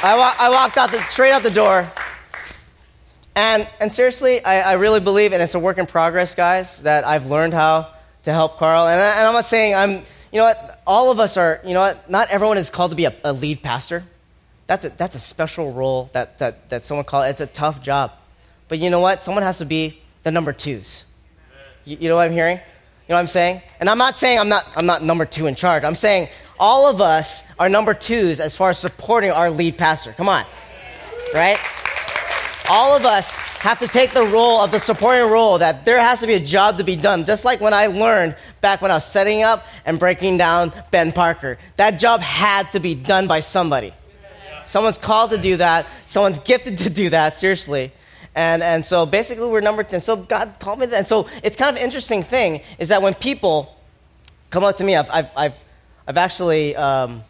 [0.00, 1.90] I, wa- I walked out the, straight out the door.
[3.34, 7.04] And, and seriously, I, I really believe, and it's a work in progress, guys, that
[7.04, 7.92] I've learned how
[8.24, 8.86] to help Carl.
[8.86, 11.74] And, I, and I'm not saying I'm, you know what, all of us are, you
[11.74, 14.04] know what, not everyone is called to be a, a lead pastor.
[14.66, 17.26] that's a, that's a special role that, that, that someone called.
[17.26, 18.12] It's a tough job.
[18.68, 19.22] But you know what?
[19.22, 21.04] Someone has to be the number twos.
[21.84, 22.56] You, you know what I'm hearing?
[22.58, 23.62] You know what I'm saying?
[23.80, 25.84] And I'm not saying I'm not, I'm not number two in charge.
[25.84, 26.28] I'm saying
[26.60, 30.12] all of us are number twos as far as supporting our lead pastor.
[30.12, 30.44] Come on.
[31.32, 31.58] Right?
[32.70, 36.20] All of us have to take the role of the supporting role that there has
[36.20, 37.24] to be a job to be done.
[37.24, 41.12] Just like when I learned back when I was setting up and breaking down Ben
[41.12, 41.58] Parker.
[41.76, 43.94] That job had to be done by somebody.
[44.66, 45.86] Someone's called to do that.
[46.06, 47.90] Someone's gifted to do that, seriously.
[48.34, 50.00] And, and so basically, we're number 10.
[50.00, 50.96] So God called me that.
[50.96, 53.74] And so it's kind of interesting thing is that when people
[54.50, 55.54] come up to me, I've, I've, I've,
[56.06, 57.24] I've actually, um,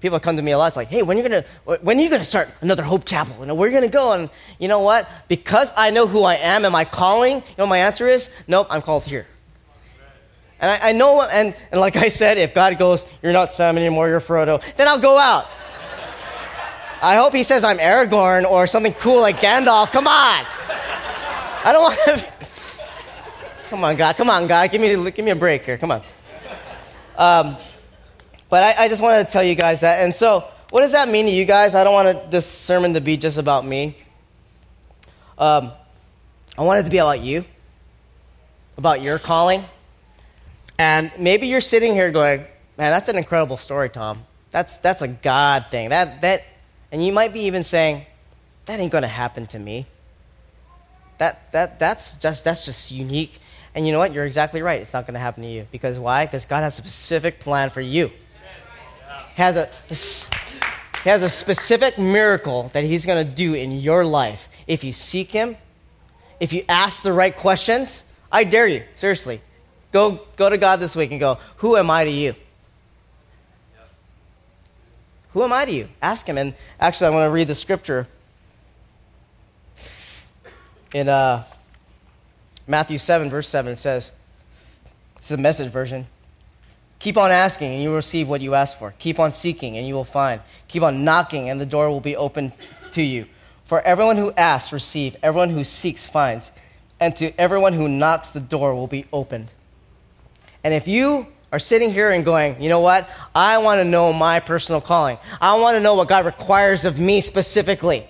[0.00, 0.68] people come to me a lot.
[0.68, 1.44] It's like, hey, when, you're gonna,
[1.82, 3.36] when are you to start another Hope Chapel?
[3.40, 4.12] You know, where are you to go?
[4.12, 5.08] And you know what?
[5.28, 8.30] Because I know who I am and my calling, you know my answer is?
[8.46, 9.26] Nope, I'm called here.
[10.58, 13.76] And I, I know, and, and like I said, if God goes, you're not Sam
[13.76, 15.46] anymore, you're Frodo, then I'll go out.
[17.02, 19.92] I hope he says I'm Aragorn or something cool like Gandalf.
[19.92, 20.46] Come on.
[21.64, 22.32] I don't want to.
[23.68, 24.16] Come on, God.
[24.16, 24.70] Come on, God.
[24.70, 25.76] Give me, give me a break here.
[25.76, 26.02] Come on.
[27.18, 27.56] Um,
[28.48, 30.02] but I, I just wanted to tell you guys that.
[30.04, 31.74] And so, what does that mean to you guys?
[31.74, 33.96] I don't want this sermon to be just about me.
[35.38, 35.72] Um,
[36.58, 37.44] I want it to be about you,
[38.78, 39.64] about your calling.
[40.78, 42.40] And maybe you're sitting here going,
[42.76, 44.24] man, that's an incredible story, Tom.
[44.50, 45.90] That's, that's a God thing.
[45.90, 46.44] That, that,
[46.90, 48.06] and you might be even saying,
[48.66, 49.86] that ain't going to happen to me.
[51.18, 53.38] That, that, that's, just, that's just unique.
[53.74, 54.12] And you know what?
[54.12, 54.80] You're exactly right.
[54.80, 55.66] It's not going to happen to you.
[55.70, 56.26] Because why?
[56.26, 58.10] Because God has a specific plan for you.
[59.36, 59.70] Has a,
[61.04, 64.48] has a specific miracle that He's going to do in your life.
[64.66, 65.56] If you seek Him,
[66.40, 69.40] if you ask the right questions, I dare you, seriously.
[69.92, 72.34] Go, go to God this week and go, Who am I to you?
[75.32, 75.88] Who am I to you?
[76.00, 76.38] Ask him.
[76.38, 78.08] And actually, I want to read the scripture
[80.94, 81.44] in uh,
[82.66, 83.72] Matthew 7, verse 7.
[83.72, 84.10] It says,
[85.18, 86.06] This is a message version.
[86.98, 88.94] Keep on asking, and you will receive what you ask for.
[88.98, 90.40] Keep on seeking, and you will find.
[90.68, 92.52] Keep on knocking, and the door will be open
[92.92, 93.26] to you.
[93.66, 95.16] For everyone who asks, receives.
[95.22, 96.50] Everyone who seeks, finds.
[96.98, 99.52] And to everyone who knocks, the door will be opened.
[100.64, 103.08] And if you are sitting here and going, you know what?
[103.34, 105.18] I want to know my personal calling.
[105.40, 108.08] I want to know what God requires of me specifically.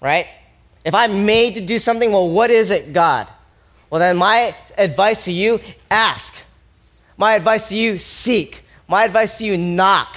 [0.00, 0.26] Right?
[0.84, 3.28] If I'm made to do something, well, what is it, God?
[3.90, 5.60] Well, then my advice to you
[5.90, 6.34] ask.
[7.20, 8.64] My advice to you seek.
[8.88, 10.16] My advice to you knock.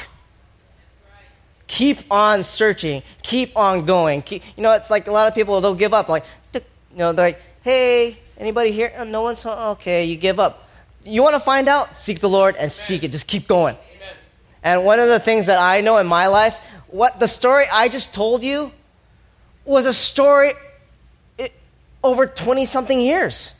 [1.68, 3.04] Keep on searching.
[3.22, 4.24] Keep on going.
[4.24, 6.10] Keep, you know, it's like a lot of people, they'll give up.
[6.10, 6.26] Like,
[6.56, 6.62] you
[6.96, 8.92] know, they're like, hey, anybody here?
[8.98, 10.64] Oh, no one's, okay, you give up
[11.06, 11.96] you want to find out?
[11.96, 12.70] Seek the Lord and Amen.
[12.70, 13.12] seek it.
[13.12, 13.76] Just keep going.
[13.76, 14.16] Amen.
[14.64, 17.90] And one of the things that I know in my life, what the story I
[17.90, 18.72] just told you
[19.66, 20.52] was a story
[21.40, 21.50] eh,
[22.04, 23.54] over 20 something years.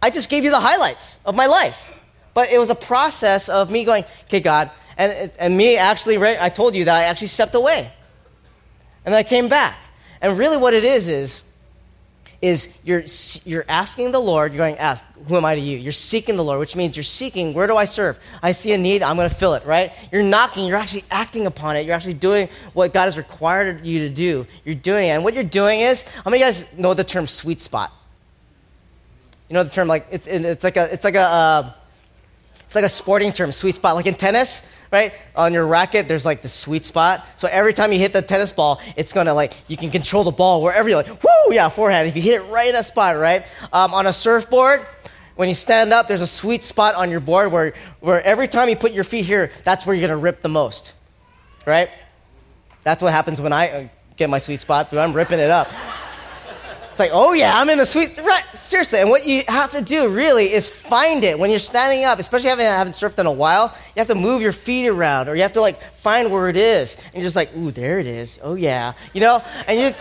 [0.00, 1.98] I just gave you the highlights of my life.
[2.34, 6.48] But it was a process of me going, okay, God, and, and me actually, I
[6.48, 7.90] told you that I actually stepped away.
[9.04, 9.76] And then I came back.
[10.20, 11.42] And really, what it is, is
[12.42, 13.04] is you're,
[13.44, 15.78] you're asking the Lord, you're going, ask, who am I to you?
[15.78, 18.18] You're seeking the Lord, which means you're seeking, where do I serve?
[18.42, 19.92] I see a need, I'm going to fill it, right?
[20.10, 21.86] You're knocking, you're actually acting upon it.
[21.86, 24.44] You're actually doing what God has required you to do.
[24.64, 25.12] You're doing it.
[25.12, 27.92] And what you're doing is, how many of you guys know the term sweet spot?
[29.48, 31.72] You know the term, like, it's, it's like a, it's like a, uh,
[32.72, 33.96] it's like a sporting term, sweet spot.
[33.96, 35.12] Like in tennis, right?
[35.36, 37.22] On your racket, there's like the sweet spot.
[37.36, 40.30] So every time you hit the tennis ball, it's gonna like, you can control the
[40.30, 42.08] ball wherever you're like, whoo, yeah, forehand.
[42.08, 43.44] If you hit it right in that spot, right?
[43.74, 44.86] Um, on a surfboard,
[45.36, 48.70] when you stand up, there's a sweet spot on your board where, where every time
[48.70, 50.94] you put your feet here, that's where you're gonna rip the most,
[51.66, 51.90] right?
[52.84, 55.68] That's what happens when I uh, get my sweet spot, but I'm ripping it up.
[56.92, 58.20] It's like, oh yeah, I'm in the sweet.
[58.22, 58.98] Right, seriously.
[58.98, 62.50] And what you have to do really is find it when you're standing up, especially
[62.50, 63.74] having haven't surfed in a while.
[63.96, 66.56] You have to move your feet around, or you have to like find where it
[66.58, 68.38] is, and you're just like, ooh, there it is.
[68.42, 69.42] Oh yeah, you know.
[69.66, 69.94] And you,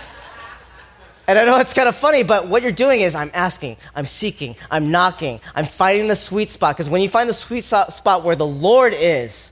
[1.27, 4.05] and I know it's kind of funny, but what you're doing is I'm asking, I'm
[4.05, 6.75] seeking, I'm knocking, I'm finding the sweet spot.
[6.75, 9.49] Because when you find the sweet spot where the Lord is,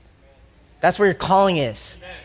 [0.80, 1.96] that's where your calling is.
[1.96, 2.16] Amen.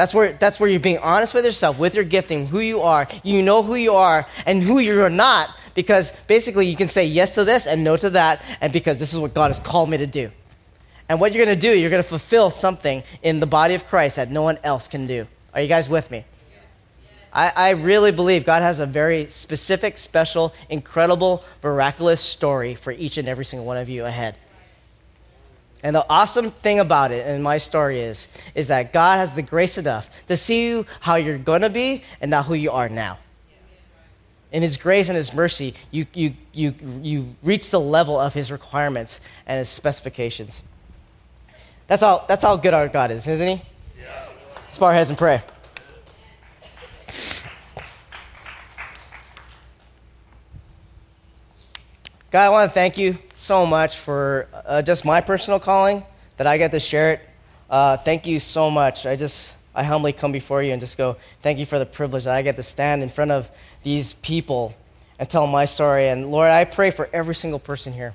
[0.00, 3.06] That's where, that's where you're being honest with yourself, with your gifting, who you are.
[3.22, 7.34] You know who you are and who you're not because basically you can say yes
[7.34, 9.98] to this and no to that, and because this is what God has called me
[9.98, 10.30] to do.
[11.10, 13.84] And what you're going to do, you're going to fulfill something in the body of
[13.88, 15.26] Christ that no one else can do.
[15.52, 16.24] Are you guys with me?
[17.30, 23.18] I, I really believe God has a very specific, special, incredible, miraculous story for each
[23.18, 24.34] and every single one of you ahead.
[25.82, 29.42] And the awesome thing about it, and my story is, is that God has the
[29.42, 32.88] grace enough to see you how you're going to be and not who you are
[32.88, 33.18] now.
[34.52, 38.52] In His grace and His mercy, you, you, you, you reach the level of His
[38.52, 40.62] requirements and His specifications.
[41.86, 43.62] That's how, that's how good our God is, isn't He?
[44.00, 44.26] Yeah.
[44.66, 45.42] Let's bow our heads and pray.
[52.30, 56.04] God, I want to thank you so much for uh, just my personal calling
[56.36, 57.20] that I get to share it.
[57.68, 59.04] Uh, thank you so much.
[59.04, 62.24] I just, I humbly come before you and just go, thank you for the privilege
[62.24, 63.50] that I get to stand in front of
[63.82, 64.76] these people
[65.18, 66.06] and tell my story.
[66.06, 68.14] And Lord, I pray for every single person here.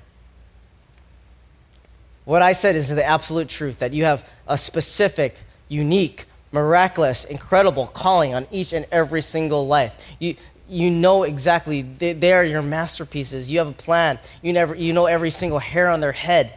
[2.24, 5.36] What I said is the absolute truth that you have a specific,
[5.68, 9.94] unique, miraculous, incredible calling on each and every single life.
[10.18, 10.36] You,
[10.68, 13.50] you know exactly they, they, are your masterpieces.
[13.50, 14.18] You have a plan.
[14.42, 16.54] You never you know every single hair on their head.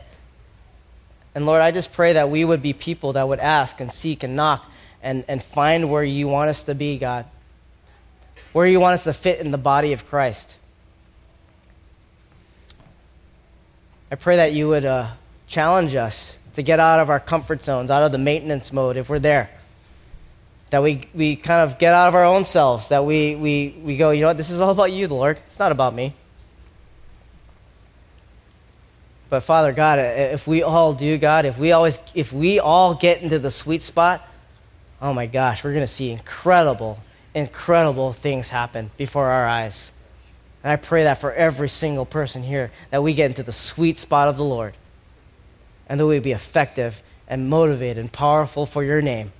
[1.35, 4.23] And lord i just pray that we would be people that would ask and seek
[4.23, 4.69] and knock
[5.01, 7.25] and, and find where you want us to be god.
[8.51, 10.57] Where you want us to fit in the body of christ.
[14.11, 15.11] I pray that you would uh,
[15.47, 19.07] challenge us to get out of our comfort zones out of the maintenance mode if
[19.07, 19.51] we're there
[20.69, 23.97] that we, we kind of get out of our own selves, that we, we, we
[23.97, 25.39] go, you know what, this is all about you, the Lord.
[25.45, 26.13] It's not about me.
[29.29, 33.21] But Father God, if we all do, God, if we always if we all get
[33.21, 34.27] into the sweet spot,
[35.01, 36.99] oh my gosh, we're gonna see incredible,
[37.35, 39.91] incredible things happen before our eyes.
[40.63, 43.97] And I pray that for every single person here, that we get into the sweet
[43.97, 44.73] spot of the Lord.
[45.87, 49.31] And that we be effective and motivated and powerful for your name.